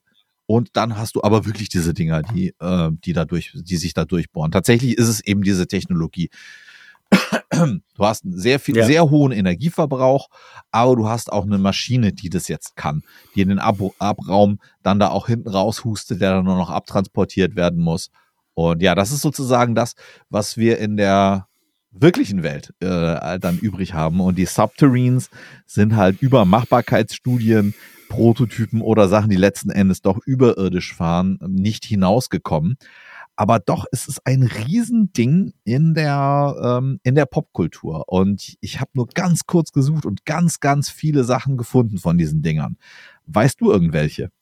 und 0.51 0.71
dann 0.75 0.97
hast 0.97 1.15
du 1.15 1.23
aber 1.23 1.45
wirklich 1.47 1.69
diese 1.69 1.93
Dinger, 1.93 2.23
die, 2.23 2.55
äh, 2.59 2.91
die 3.05 3.13
dadurch, 3.13 3.53
die 3.55 3.77
sich 3.77 3.93
da 3.93 4.05
durchbohren. 4.05 4.51
Tatsächlich 4.51 4.97
ist 4.97 5.09
es 5.09 5.21
eben 5.21 5.43
diese 5.43 5.67
Technologie. 5.67 6.31
Du 7.51 8.05
hast 8.05 8.25
einen 8.25 8.39
sehr 8.39 8.61
viel, 8.61 8.77
Ja. 8.77 8.87
sehr 8.87 9.11
hohen 9.11 9.33
Energieverbrauch, 9.33 10.29
aber 10.71 10.97
du 10.97 11.09
hast 11.09 11.33
auch 11.33 11.45
eine 11.45 11.59
Maschine, 11.59 12.13
die 12.13 12.31
das 12.31 12.47
jetzt 12.49 12.77
kann, 12.77 13.03
die 13.35 13.41
in 13.41 13.49
den 13.49 13.59
Ab 13.59 13.79
Abraum 13.99 14.61
dann 14.83 15.01
da 15.01 15.09
auch 15.09 15.27
hinten 15.27 15.49
raushustet, 15.49 16.21
der 16.21 16.35
dann 16.35 16.45
nur 16.45 16.57
noch 16.57 16.71
abtransportiert 16.71 17.57
werden 17.57 17.83
muss. 17.83 18.11
Und 18.55 18.83
ja, 18.83 18.95
das 18.95 19.11
ist 19.11 19.23
sozusagen 19.23 19.75
das, 19.75 19.95
was 20.31 20.57
wir 20.57 20.79
in 20.79 20.97
der 20.97 21.49
wirklichen 21.91 22.43
Welt 22.43 22.75
äh, 22.81 23.39
dann 23.39 23.59
übrig 23.59 23.95
haben. 23.95 24.21
Und 24.21 24.37
die 24.37 24.47
Subterranes 24.47 25.31
sind 25.67 25.97
halt 25.97 26.21
über 26.23 26.45
Machbarkeitsstudien, 26.45 27.75
Prototypen 28.09 28.81
oder 28.81 29.09
Sachen, 29.09 29.31
die 29.31 29.37
letzten 29.37 29.71
Endes 29.71 30.03
doch 30.03 30.19
überirdisch 30.25 30.95
fahren, 30.95 31.39
nicht 31.47 31.85
hinausgekommen. 31.85 32.79
Aber 33.39 33.61
doch 33.61 33.85
ist 33.93 34.09
es 34.09 34.19
ein 34.25 34.43
Riesending 34.43 35.53
in 35.63 35.95
der, 35.95 36.57
ähm, 36.61 36.99
in 37.05 37.15
der 37.15 37.25
Popkultur. 37.25 38.03
Und 38.09 38.57
ich 38.61 38.81
habe 38.81 38.91
nur 38.95 39.07
ganz 39.07 39.47
kurz 39.47 39.71
gesucht 39.71 40.07
und 40.07 40.25
ganz, 40.25 40.59
ganz 40.59 40.91
viele 40.91 41.23
Sachen 41.23 41.57
gefunden 41.57 41.99
von 41.99 42.19
diesen 42.19 42.43
Dingern. 42.43 42.79
Weißt 43.27 43.61
du 43.61 43.71
irgendwelche? 43.71 44.33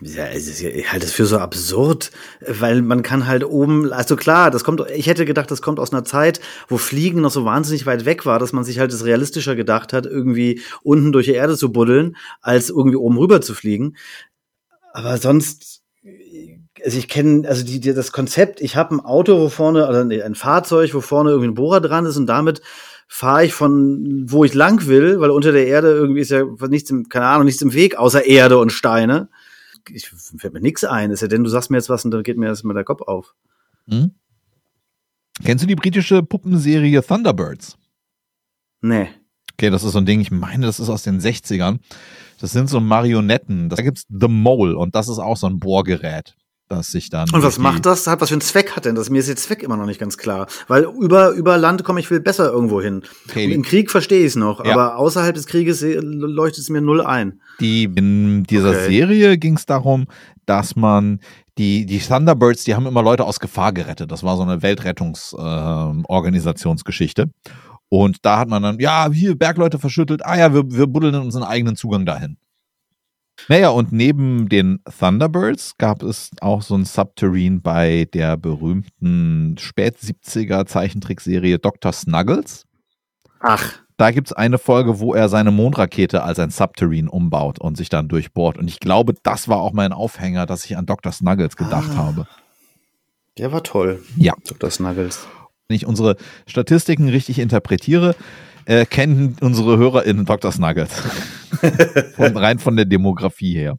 Ist 0.00 0.14
ja, 0.14 0.30
ich 0.30 0.92
halte 0.92 1.06
es 1.06 1.12
für 1.12 1.26
so 1.26 1.38
absurd, 1.38 2.12
weil 2.46 2.82
man 2.82 3.02
kann 3.02 3.26
halt 3.26 3.42
oben, 3.42 3.92
also 3.92 4.14
klar, 4.14 4.52
das 4.52 4.62
kommt, 4.62 4.88
ich 4.94 5.08
hätte 5.08 5.24
gedacht, 5.24 5.50
das 5.50 5.60
kommt 5.60 5.80
aus 5.80 5.92
einer 5.92 6.04
Zeit, 6.04 6.40
wo 6.68 6.78
Fliegen 6.78 7.20
noch 7.20 7.32
so 7.32 7.44
wahnsinnig 7.44 7.84
weit 7.84 8.04
weg 8.04 8.26
war, 8.26 8.38
dass 8.38 8.52
man 8.52 8.62
sich 8.62 8.78
halt 8.78 8.92
das 8.92 9.04
realistischer 9.04 9.56
gedacht 9.56 9.92
hat, 9.92 10.06
irgendwie 10.06 10.60
unten 10.84 11.10
durch 11.10 11.26
die 11.26 11.32
Erde 11.32 11.56
zu 11.56 11.72
buddeln, 11.72 12.16
als 12.40 12.70
irgendwie 12.70 12.96
oben 12.96 13.18
rüber 13.18 13.40
zu 13.40 13.54
fliegen. 13.54 13.96
Aber 14.92 15.18
sonst, 15.18 15.75
also 16.86 16.98
ich 16.98 17.08
kenne, 17.08 17.46
also 17.46 17.64
die, 17.64 17.80
die, 17.80 17.92
das 17.92 18.12
Konzept, 18.12 18.62
ich 18.62 18.76
habe 18.76 18.94
ein 18.94 19.00
Auto, 19.00 19.38
wo 19.38 19.50
vorne, 19.50 19.86
oder 19.86 20.04
nee, 20.04 20.22
ein 20.22 20.34
Fahrzeug, 20.34 20.94
wo 20.94 21.02
vorne 21.02 21.30
irgendwie 21.30 21.50
ein 21.50 21.54
Bohrer 21.54 21.82
dran 21.82 22.06
ist 22.06 22.16
und 22.16 22.26
damit 22.26 22.62
fahre 23.06 23.44
ich 23.44 23.52
von 23.52 24.24
wo 24.30 24.44
ich 24.44 24.54
lang 24.54 24.86
will, 24.86 25.20
weil 25.20 25.30
unter 25.30 25.52
der 25.52 25.66
Erde 25.66 25.90
irgendwie 25.90 26.20
ist 26.20 26.30
ja 26.30 26.44
nichts 26.68 26.90
im, 26.90 27.08
keine 27.08 27.26
Ahnung, 27.26 27.44
nichts 27.44 27.62
im 27.62 27.74
Weg, 27.74 27.96
außer 27.96 28.24
Erde 28.24 28.58
und 28.58 28.72
Steine 28.72 29.28
ich 29.90 30.08
fällt 30.08 30.54
mir 30.54 30.60
nichts 30.60 30.84
ein, 30.84 31.10
ist 31.10 31.22
ja 31.22 31.28
denn 31.28 31.44
du 31.44 31.50
sagst 31.50 31.70
mir 31.70 31.76
jetzt 31.76 31.88
was 31.88 32.04
und 32.04 32.10
dann 32.10 32.22
geht 32.22 32.36
mir 32.36 32.46
erstmal 32.46 32.74
der 32.74 32.84
Kopf 32.84 33.02
auf. 33.02 33.34
Hm? 33.88 34.12
Kennst 35.44 35.64
du 35.64 35.68
die 35.68 35.76
britische 35.76 36.22
Puppenserie 36.22 37.02
Thunderbirds? 37.02 37.76
Nee. 38.80 39.08
Okay, 39.54 39.70
das 39.70 39.84
ist 39.84 39.92
so 39.92 39.98
ein 39.98 40.06
Ding, 40.06 40.20
ich 40.20 40.30
meine, 40.30 40.66
das 40.66 40.80
ist 40.80 40.88
aus 40.88 41.02
den 41.02 41.20
60ern. 41.20 41.78
Das 42.40 42.52
sind 42.52 42.68
so 42.68 42.80
Marionetten. 42.80 43.68
Da 43.68 43.76
gibt's 43.76 44.06
The 44.08 44.28
Mole 44.28 44.76
und 44.76 44.94
das 44.94 45.08
ist 45.08 45.18
auch 45.18 45.36
so 45.36 45.46
ein 45.46 45.58
Bohrgerät, 45.58 46.36
das 46.68 46.88
sich 46.88 47.10
dann. 47.10 47.28
Und 47.30 47.42
was 47.42 47.58
macht 47.58 47.84
das? 47.86 48.06
Hat 48.06 48.20
was 48.20 48.28
für 48.30 48.34
einen 48.34 48.40
Zweck 48.40 48.72
hat 48.76 48.84
denn 48.84 48.94
das? 48.94 49.10
Mir 49.10 49.18
ist 49.20 49.28
der 49.28 49.36
Zweck 49.36 49.62
immer 49.62 49.76
noch 49.76 49.86
nicht 49.86 50.00
ganz 50.00 50.16
klar. 50.18 50.46
Weil 50.68 50.84
über, 50.84 51.30
über 51.30 51.56
Land 51.58 51.82
komme 51.84 52.00
ich 52.00 52.08
viel 52.08 52.20
besser 52.20 52.50
irgendwo 52.52 52.80
hin. 52.82 53.02
Okay, 53.28 53.52
Im 53.52 53.62
Krieg 53.62 53.90
verstehe 53.90 54.20
ich 54.20 54.26
es 54.26 54.36
noch, 54.36 54.64
Ja. 54.64 54.72
aber 54.72 54.96
außerhalb 54.98 55.34
des 55.34 55.46
Krieges 55.46 55.82
äh, 55.82 55.94
leuchtet 56.00 56.62
es 56.62 56.70
mir 56.70 56.80
null 56.80 57.00
ein. 57.02 57.40
Die, 57.60 57.84
in 57.84 58.44
dieser 58.44 58.70
Okay. 58.70 58.86
Serie 58.88 59.38
ging 59.38 59.54
es 59.56 59.66
darum, 59.66 60.06
dass 60.44 60.76
man 60.76 61.20
die, 61.58 61.86
die 61.86 61.98
Thunderbirds, 62.00 62.64
die 62.64 62.74
haben 62.74 62.86
immer 62.86 63.02
Leute 63.02 63.24
aus 63.24 63.40
Gefahr 63.40 63.72
gerettet. 63.72 64.10
Das 64.12 64.22
war 64.22 64.36
so 64.36 64.42
eine 64.42 64.60
Weltrettungsorganisationsgeschichte. 64.62 67.30
und 67.88 68.18
da 68.22 68.38
hat 68.38 68.48
man 68.48 68.62
dann, 68.62 68.78
ja, 68.80 69.08
hier 69.12 69.36
Bergleute 69.38 69.78
verschüttelt, 69.78 70.24
ah 70.26 70.36
ja, 70.36 70.52
wir, 70.52 70.64
wir 70.70 70.86
buddeln 70.88 71.14
unseren 71.14 71.44
eigenen 71.44 71.76
Zugang 71.76 72.04
dahin. 72.04 72.36
Naja, 73.48 73.68
und 73.68 73.92
neben 73.92 74.48
den 74.48 74.80
Thunderbirds 74.98 75.76
gab 75.78 76.02
es 76.02 76.30
auch 76.40 76.62
so 76.62 76.74
ein 76.74 76.84
Subterrane 76.84 77.60
bei 77.62 78.08
der 78.12 78.36
berühmten 78.36 79.56
Spät-70er 79.58 80.66
Zeichentrickserie 80.66 81.58
Dr. 81.58 81.92
Snuggles. 81.92 82.64
Ach, 83.40 83.74
Da 83.98 84.10
gibt 84.10 84.28
es 84.28 84.32
eine 84.32 84.58
Folge, 84.58 85.00
wo 85.00 85.14
er 85.14 85.28
seine 85.28 85.50
Mondrakete 85.50 86.22
als 86.22 86.38
ein 86.38 86.50
Subterrane 86.50 87.10
umbaut 87.10 87.58
und 87.58 87.76
sich 87.76 87.88
dann 87.88 88.08
durchbohrt. 88.08 88.58
Und 88.58 88.68
ich 88.68 88.80
glaube, 88.80 89.14
das 89.22 89.48
war 89.48 89.58
auch 89.58 89.72
mein 89.72 89.92
Aufhänger, 89.92 90.44
dass 90.46 90.64
ich 90.64 90.76
an 90.76 90.86
Dr. 90.86 91.12
Snuggles 91.12 91.56
gedacht 91.56 91.90
Ah. 91.92 91.96
habe. 91.96 92.26
der 93.38 93.52
war 93.52 93.62
toll. 93.62 94.02
Ja. 94.16 94.32
Dr. 94.48 94.70
Snuggles. 94.70 95.26
Wenn 95.68 95.76
ich 95.76 95.86
unsere 95.86 96.16
Statistiken 96.46 97.08
richtig 97.10 97.38
interpretiere, 97.38 98.14
äh, 98.64 98.86
kennen 98.86 99.36
unsere 99.40 99.76
HörerInnen 99.76 100.24
Dr. 100.24 100.50
Snuggles. 100.52 100.90
Von, 102.14 102.36
rein 102.36 102.58
von 102.58 102.76
der 102.76 102.84
Demografie 102.84 103.54
her. 103.54 103.76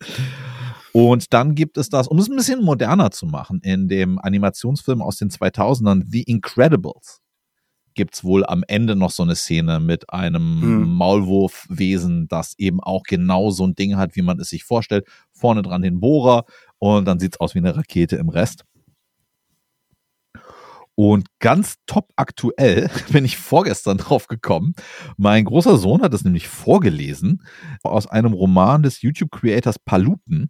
Und 0.93 1.33
dann 1.33 1.53
gibt 1.53 1.77
es 1.77 1.89
das, 1.89 2.07
um 2.07 2.17
es 2.17 2.29
ein 2.29 2.35
bisschen 2.35 2.63
moderner 2.63 3.11
zu 3.11 3.27
machen, 3.27 3.59
in 3.61 3.87
dem 3.87 4.17
Animationsfilm 4.19 5.01
aus 5.01 5.17
den 5.17 5.29
2000ern, 5.29 6.03
The 6.07 6.23
Incredibles, 6.23 7.19
gibt 7.93 8.15
es 8.15 8.23
wohl 8.23 8.45
am 8.45 8.63
Ende 8.67 8.95
noch 8.95 9.11
so 9.11 9.23
eine 9.23 9.35
Szene 9.35 9.79
mit 9.79 10.11
einem 10.11 10.61
Hm. 10.61 10.89
Maulwurfwesen, 10.93 12.27
das 12.27 12.53
eben 12.57 12.79
auch 12.79 13.03
genau 13.03 13.49
so 13.51 13.65
ein 13.67 13.75
Ding 13.75 13.97
hat, 13.97 14.15
wie 14.15 14.21
man 14.21 14.39
es 14.39 14.49
sich 14.49 14.63
vorstellt. 14.63 15.05
Vorne 15.33 15.61
dran 15.61 15.81
den 15.81 15.99
Bohrer 15.99 16.45
und 16.79 17.05
dann 17.05 17.19
sieht 17.19 17.33
es 17.33 17.39
aus 17.39 17.55
wie 17.55 17.59
eine 17.59 17.75
Rakete 17.75 18.15
im 18.15 18.29
Rest. 18.29 18.63
Und 20.99 21.27
ganz 21.39 21.75
top 21.85 22.09
aktuell 22.15 22.89
bin 23.11 23.23
ich 23.23 23.37
vorgestern 23.37 23.99
drauf 23.99 24.25
gekommen. 24.25 24.73
Mein 25.15 25.45
großer 25.45 25.77
Sohn 25.77 26.01
hat 26.01 26.11
es 26.15 26.23
nämlich 26.23 26.47
vorgelesen 26.47 27.43
aus 27.83 28.07
einem 28.07 28.33
Roman 28.33 28.81
des 28.81 29.03
YouTube-Creators 29.03 29.77
Paluten, 29.77 30.49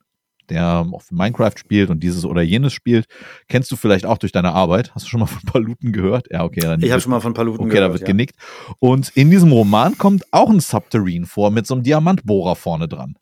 der 0.50 0.88
auf 0.90 1.12
Minecraft 1.12 1.52
spielt 1.58 1.90
und 1.90 2.02
dieses 2.02 2.24
oder 2.24 2.42
jenes 2.42 2.72
spielt. 2.72 3.08
Kennst 3.50 3.70
du 3.72 3.76
vielleicht 3.76 4.06
auch 4.06 4.18
durch 4.18 4.32
deine 4.32 4.54
Arbeit? 4.54 4.96
Hast 4.96 5.06
du 5.06 5.10
schon 5.10 5.20
mal 5.20 5.26
von 5.26 5.42
Paluten 5.46 5.92
gehört? 5.92 6.28
Ja, 6.32 6.46
okay. 6.46 6.62
Dann 6.62 6.82
Ich 6.82 6.92
habe 6.92 7.02
schon 7.02 7.12
mal 7.12 7.20
von 7.20 7.34
Paluten 7.34 7.66
Okay, 7.66 7.76
gehört. 7.76 7.90
da 7.90 7.94
wird 7.94 8.02
ja. 8.04 8.08
genickt. 8.08 8.38
Und 8.80 9.10
in 9.16 9.30
diesem 9.30 9.52
Roman 9.52 9.98
kommt 9.98 10.24
auch 10.32 10.50
ein 10.50 10.62
Subterrane 10.62 11.26
vor 11.26 11.52
mit 11.52 11.68
so 11.68 11.74
einem 11.74 11.84
Diamantbohrer 11.84 12.56
vorne 12.56 12.88
dran. 12.88 13.18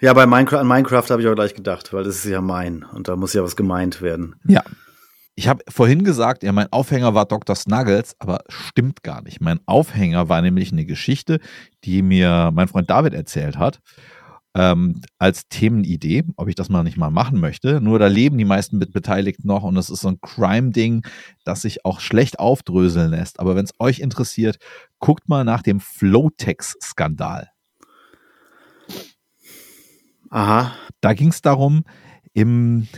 Ja, 0.00 0.12
bei 0.12 0.24
Minecraft, 0.24 0.60
an 0.60 0.68
Minecraft 0.68 1.10
habe 1.10 1.20
ich 1.20 1.26
auch 1.26 1.34
gleich 1.34 1.54
gedacht, 1.54 1.92
weil 1.92 2.04
das 2.04 2.14
ist 2.14 2.26
ja 2.26 2.40
mein 2.40 2.84
und 2.84 3.08
da 3.08 3.16
muss 3.16 3.32
ja 3.32 3.42
was 3.42 3.56
gemeint 3.56 4.00
werden. 4.00 4.36
Ja. 4.46 4.62
Ich 5.40 5.48
habe 5.48 5.64
vorhin 5.70 6.04
gesagt, 6.04 6.42
ja, 6.42 6.52
mein 6.52 6.70
Aufhänger 6.70 7.14
war 7.14 7.24
Dr. 7.24 7.56
Snuggles, 7.56 8.14
aber 8.18 8.40
stimmt 8.50 9.02
gar 9.02 9.22
nicht. 9.22 9.40
Mein 9.40 9.58
Aufhänger 9.64 10.28
war 10.28 10.42
nämlich 10.42 10.70
eine 10.70 10.84
Geschichte, 10.84 11.40
die 11.82 12.02
mir 12.02 12.50
mein 12.52 12.68
Freund 12.68 12.90
David 12.90 13.14
erzählt 13.14 13.56
hat, 13.56 13.80
ähm, 14.54 15.00
als 15.18 15.48
Themenidee, 15.48 16.24
ob 16.36 16.48
ich 16.48 16.56
das 16.56 16.68
mal 16.68 16.82
nicht 16.82 16.98
mal 16.98 17.08
machen 17.08 17.40
möchte. 17.40 17.80
Nur 17.80 17.98
da 17.98 18.06
leben 18.06 18.36
die 18.36 18.44
meisten 18.44 18.76
mit 18.76 18.92
Beteiligten 18.92 19.48
noch 19.48 19.62
und 19.62 19.76
das 19.76 19.88
ist 19.88 20.02
so 20.02 20.08
ein 20.08 20.20
Crime-Ding, 20.20 21.06
das 21.46 21.62
sich 21.62 21.86
auch 21.86 22.00
schlecht 22.00 22.38
aufdröseln 22.38 23.12
lässt. 23.12 23.40
Aber 23.40 23.56
wenn 23.56 23.64
es 23.64 23.72
euch 23.78 24.00
interessiert, 24.00 24.58
guckt 24.98 25.26
mal 25.30 25.44
nach 25.44 25.62
dem 25.62 25.80
Flowtex-Skandal. 25.80 27.48
Aha. 30.28 30.72
Da 31.00 31.14
ging 31.14 31.28
es 31.28 31.40
darum, 31.40 31.84
im, 32.34 32.88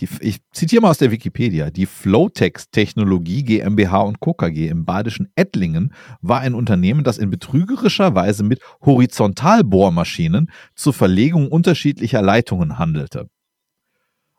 die, 0.00 0.08
ich 0.20 0.38
zitiere 0.52 0.82
mal 0.82 0.90
aus 0.90 0.98
der 0.98 1.10
Wikipedia, 1.10 1.70
die 1.70 1.86
Flowtex-Technologie 1.86 3.44
GmbH 3.44 4.00
und 4.00 4.20
Co. 4.20 4.34
KG 4.34 4.68
im 4.68 4.84
badischen 4.84 5.30
Ettlingen 5.34 5.92
war 6.20 6.40
ein 6.40 6.54
Unternehmen, 6.54 7.04
das 7.04 7.18
in 7.18 7.30
betrügerischer 7.30 8.14
Weise 8.14 8.42
mit 8.42 8.60
Horizontalbohrmaschinen 8.84 10.50
zur 10.74 10.92
Verlegung 10.92 11.48
unterschiedlicher 11.48 12.22
Leitungen 12.22 12.78
handelte. 12.78 13.28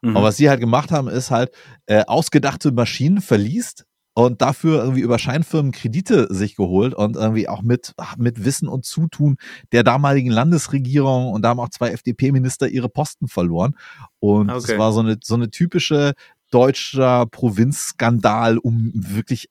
Mhm. 0.02 0.18
Aber 0.18 0.28
was 0.28 0.38
sie 0.38 0.50
halt 0.50 0.60
gemacht 0.60 0.92
haben, 0.92 1.08
ist 1.08 1.32
halt 1.32 1.52
äh, 1.86 2.04
ausgedachte 2.06 2.72
Maschinen 2.72 3.22
verliest 3.22 3.86
und 4.14 4.42
dafür 4.42 4.80
irgendwie 4.84 5.02
über 5.02 5.18
Scheinfirmen 5.20 5.72
Kredite 5.72 6.28
sich 6.34 6.56
geholt 6.56 6.94
und 6.94 7.16
irgendwie 7.16 7.48
auch 7.48 7.62
mit, 7.62 7.94
mit 8.18 8.44
Wissen 8.44 8.68
und 8.68 8.86
Zutun 8.86 9.38
der 9.72 9.84
damaligen 9.84 10.30
Landesregierung 10.32 11.32
und 11.32 11.44
da 11.44 11.50
haben 11.50 11.60
auch 11.60 11.70
zwei 11.70 11.92
FDP-Minister 11.92 12.68
ihre 12.68 12.90
Posten 12.90 13.28
verloren. 13.28 13.76
Und 14.20 14.50
es 14.64 14.66
Okay. 14.66 14.78
war 14.78 14.92
so 14.94 15.00
eine, 15.00 15.18
so 15.24 15.36
eine 15.36 15.50
typische 15.50 16.14
deutscher 16.52 17.26
Provinzskandal 17.26 18.58
um 18.58 18.92
wirklich 18.94 19.50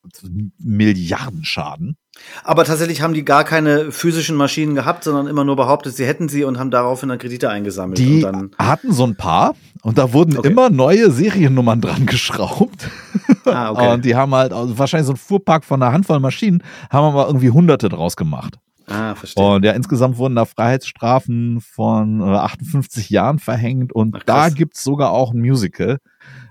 Milliardenschaden. 0.59 1.97
Aber 2.45 2.65
tatsächlich 2.65 3.01
haben 3.03 3.15
die 3.15 3.25
gar 3.25 3.45
keine 3.45 3.93
physischen 3.93 4.37
Maschinen 4.37 4.75
gehabt, 4.75 5.05
sondern 5.05 5.27
immer 5.27 5.45
nur 5.45 5.57
behauptet, 5.57 5.97
sie 5.97 6.07
hätten 6.07 6.29
sie 6.29 6.45
und 6.45 6.59
haben 6.59 6.71
daraufhin 6.71 7.09
dann 7.09 7.19
Kredite 7.19 7.49
eingesammelt. 7.49 7.99
Die 7.99 8.17
und 8.17 8.21
dann, 8.23 8.51
hatten 8.59 8.93
so 8.93 9.05
ein 9.05 9.17
paar 9.17 9.55
und 9.83 9.97
da 9.97 10.13
wurden 10.13 10.37
Okay. 10.37 10.49
immer 10.49 10.69
neue 10.71 11.11
Seriennummern 11.11 11.81
dran 11.83 12.07
geschraubt. 12.07 12.91
ah, 13.47 13.71
okay. 13.71 13.93
Und 13.95 14.05
die 14.05 14.15
haben 14.17 14.35
halt 14.35 14.53
also 14.53 14.79
wahrscheinlich 14.79 15.07
so 15.07 15.15
ein 15.15 15.17
Fuhrpark 15.17 15.65
von 15.65 15.83
einer 15.83 15.93
Handvoll 15.93 16.21
Maschinen, 16.21 16.63
haben 16.91 17.05
aber 17.07 17.27
irgendwie 17.27 17.51
hunderte 17.51 17.89
draus 17.89 18.17
gemacht. 18.17 18.59
ah, 18.89 19.15
verstehe. 19.15 19.43
Und 19.43 19.65
ja, 19.65 19.73
insgesamt 19.73 20.19
wurden 20.19 20.35
da 20.35 20.45
Freiheitsstrafen 20.45 21.61
von 21.61 22.21
äh, 22.21 22.25
58 22.25 23.09
Jahren 23.09 23.39
verhängt 23.39 23.93
und 23.95 24.17
Ach, 24.17 24.23
da 24.25 24.49
gibt's 24.51 24.85
sogar 24.85 25.13
auch 25.13 25.33
ein 25.33 25.41
Musical, 25.41 25.99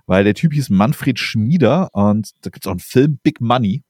weil 0.09 0.23
der 0.23 0.33
Typ 0.33 0.53
hieß 0.53 0.71
Manfred 0.71 1.19
Schmieder 1.19 1.89
und 1.93 2.31
da 2.41 2.49
gibt's 2.49 2.65
auch 2.65 2.71
einen 2.71 2.79
Film 2.79 3.19
Big 3.21 3.39
Money 3.39 3.83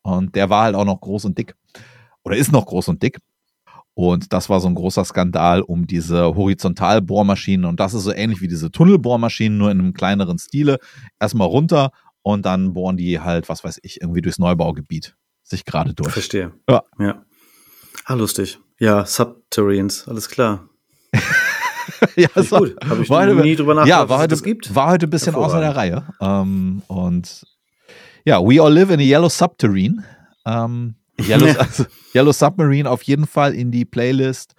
und 0.00 0.34
der 0.34 0.48
war 0.48 0.64
halt 0.64 0.74
auch 0.74 0.86
noch 0.86 0.98
groß 0.98 1.26
und 1.26 1.36
dick 1.36 1.54
oder 2.22 2.36
ist 2.36 2.52
noch 2.52 2.64
groß 2.64 2.88
und 2.88 3.02
dick. 3.02 3.18
Und 3.92 4.32
das 4.32 4.48
war 4.48 4.60
so 4.60 4.68
ein 4.68 4.74
großer 4.74 5.04
Skandal 5.04 5.60
um 5.60 5.86
diese 5.86 6.36
Horizontalbohrmaschinen. 6.36 7.66
Und 7.66 7.80
das 7.80 7.94
ist 7.94 8.04
so 8.04 8.12
ähnlich 8.12 8.40
wie 8.40 8.48
diese 8.48 8.70
Tunnelbohrmaschinen, 8.70 9.58
nur 9.58 9.70
in 9.70 9.80
einem 9.80 9.92
kleineren 9.92 10.38
Stile. 10.38 10.78
Erstmal 11.18 11.48
runter 11.48 11.90
Und 12.22 12.46
dann 12.46 12.74
bohren 12.74 12.96
die 12.96 13.18
halt, 13.18 13.48
was 13.48 13.64
weiß 13.64 13.80
ich, 13.82 14.00
irgendwie 14.00 14.22
durchs 14.22 14.38
Neubaugebiet 14.38 15.16
sich 15.42 15.64
gerade 15.64 15.94
durch. 15.94 16.12
Verstehe. 16.12 16.52
Ja. 16.68 16.84
Ja. 16.98 17.24
Ah, 18.04 18.14
lustig. 18.14 18.60
Ja, 18.78 19.04
Subterranes, 19.04 20.06
alles 20.06 20.28
klar. 20.28 20.68
ja, 22.16 22.28
Ist 22.34 22.50
gut. 22.50 22.76
Habe 22.88 23.02
ich 23.02 23.10
war 23.10 23.26
heute- 23.26 23.34
nie 23.36 23.56
drüber 23.56 23.74
nachgedacht, 23.74 24.00
ja, 24.00 24.08
war 24.08 24.16
dass 24.16 24.16
es 24.16 24.22
heute, 24.22 24.28
das 24.28 24.42
gibt. 24.42 24.74
war 24.74 24.90
heute 24.90 25.06
ein 25.06 25.10
bisschen 25.10 25.34
außer 25.34 25.60
der. 25.60 25.76
Reihe. 25.76 26.04
Ähm, 26.20 26.82
und 26.88 27.44
ja, 28.24 28.40
We 28.40 28.60
All 28.62 28.72
Live 28.72 28.90
in 28.90 29.00
a 29.00 29.02
Yellow 29.02 29.28
Submarine. 29.28 30.04
Ähm, 30.46 30.94
Yellow, 31.20 31.46
also, 31.58 31.84
Yellow 32.14 32.32
Submarine 32.32 32.88
auf 32.90 33.02
jeden 33.02 33.26
Fall 33.26 33.54
in 33.54 33.70
die 33.70 33.84
Playlist. 33.84 34.54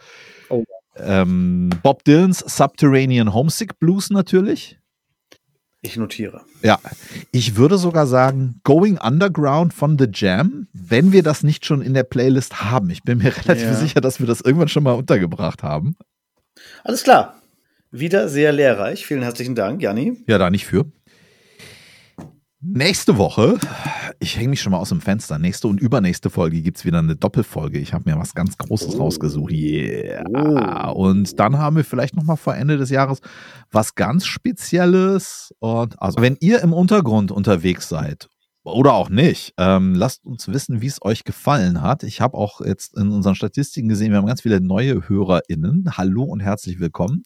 Oh. 0.49 0.63
Ähm, 0.97 1.69
Bob 1.83 2.03
Dylans 2.03 2.39
Subterranean 2.39 3.33
Homesick 3.33 3.79
Blues 3.79 4.09
natürlich. 4.09 4.77
Ich 5.81 5.95
notiere. 5.95 6.41
Ja, 6.61 6.77
ich 7.31 7.55
würde 7.55 7.77
sogar 7.77 8.05
sagen, 8.05 8.59
Going 8.65 8.97
Underground 8.97 9.73
von 9.73 9.97
The 9.97 10.07
Jam, 10.13 10.67
wenn 10.73 11.13
wir 11.13 11.23
das 11.23 11.41
nicht 11.41 11.65
schon 11.65 11.81
in 11.81 11.93
der 11.93 12.03
Playlist 12.03 12.61
haben. 12.61 12.89
Ich 12.89 13.03
bin 13.03 13.19
mir 13.19 13.33
relativ 13.37 13.63
Ja. 13.67 13.73
sicher, 13.75 14.01
dass 14.01 14.19
wir 14.19 14.27
das 14.27 14.41
irgendwann 14.41 14.67
schon 14.67 14.83
mal 14.83 14.91
untergebracht 14.91 15.63
haben. 15.63 15.95
Alles 16.83 17.03
klar. 17.03 17.41
Wieder 17.91 18.29
sehr 18.29 18.51
lehrreich. 18.51 19.05
Vielen 19.05 19.23
herzlichen 19.23 19.55
Dank, 19.55 19.81
Janni. 19.81 20.17
Ja, 20.27 20.37
da 20.37 20.49
nicht 20.49 20.65
für. 20.65 20.85
Nächste 22.61 23.17
Woche, 23.17 23.57
ich 24.19 24.35
hänge 24.35 24.49
mich 24.49 24.61
schon 24.61 24.73
mal 24.73 24.79
aus 24.79 24.89
dem 24.89 24.99
Fenster. 24.99 25.39
Nächste 25.39 25.69
und 25.69 25.79
übernächste 25.79 26.29
Folge 26.29 26.61
gibt 26.61 26.77
es 26.77 26.83
wieder 26.83 26.99
eine 26.99 27.15
Doppelfolge. 27.15 27.79
Ich 27.79 27.93
habe 27.93 28.09
mir 28.09 28.19
was 28.19 28.35
ganz 28.35 28.57
Großes 28.57 28.99
rausgesucht. 28.99 29.53
Yeah. 29.53 30.89
Und 30.89 31.39
dann 31.39 31.57
haben 31.57 31.77
wir 31.77 31.85
vielleicht 31.85 32.17
noch 32.17 32.23
mal 32.23 32.35
vor 32.35 32.55
Ende 32.55 32.75
des 32.75 32.89
Jahres 32.89 33.21
was 33.71 33.95
ganz 33.95 34.25
Spezielles. 34.25 35.53
Und 35.59 36.01
also, 36.01 36.21
wenn 36.21 36.35
ihr 36.41 36.61
im 36.61 36.73
Untergrund 36.73 37.31
unterwegs 37.31 37.87
seid 37.87 38.27
oder 38.63 38.93
auch 38.93 39.09
nicht, 39.09 39.53
ähm, 39.57 39.95
lasst 39.95 40.25
uns 40.25 40.47
wissen, 40.47 40.81
wie 40.81 40.87
es 40.87 41.01
euch 41.01 41.23
gefallen 41.23 41.81
hat. 41.81 42.03
Ich 42.03 42.21
habe 42.21 42.37
auch 42.37 42.61
jetzt 42.61 42.97
in 42.97 43.11
unseren 43.11 43.35
Statistiken 43.35 43.89
gesehen, 43.89 44.11
wir 44.11 44.17
haben 44.17 44.27
ganz 44.27 44.41
viele 44.41 44.61
neue 44.61 45.07
HörerInnen. 45.07 45.97
Hallo 45.97 46.23
und 46.23 46.39
herzlich 46.39 46.79
willkommen. 46.79 47.23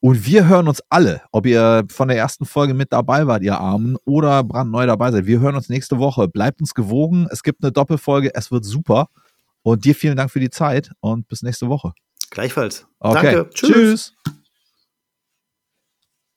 Und 0.00 0.26
wir 0.26 0.46
hören 0.46 0.68
uns 0.68 0.80
alle, 0.90 1.22
ob 1.32 1.44
ihr 1.44 1.84
von 1.88 2.08
der 2.08 2.16
ersten 2.16 2.46
Folge 2.46 2.72
mit 2.72 2.92
dabei 2.92 3.26
wart, 3.26 3.42
ihr 3.42 3.58
Armen, 3.58 3.96
oder 4.04 4.44
brandneu 4.44 4.86
dabei 4.86 5.10
seid. 5.10 5.26
Wir 5.26 5.40
hören 5.40 5.56
uns 5.56 5.68
nächste 5.68 5.98
Woche. 5.98 6.28
Bleibt 6.28 6.60
uns 6.60 6.72
gewogen. 6.72 7.26
Es 7.32 7.42
gibt 7.42 7.64
eine 7.64 7.72
Doppelfolge. 7.72 8.32
Es 8.34 8.52
wird 8.52 8.64
super. 8.64 9.08
Und 9.62 9.84
dir 9.84 9.96
vielen 9.96 10.16
Dank 10.16 10.30
für 10.30 10.40
die 10.40 10.50
Zeit 10.50 10.92
und 11.00 11.26
bis 11.26 11.42
nächste 11.42 11.68
Woche. 11.68 11.92
Gleichfalls. 12.30 12.86
Okay. 13.00 13.34
Danke. 13.34 13.50
Tschüss. 13.50 14.14
Tschüss. 14.24 14.34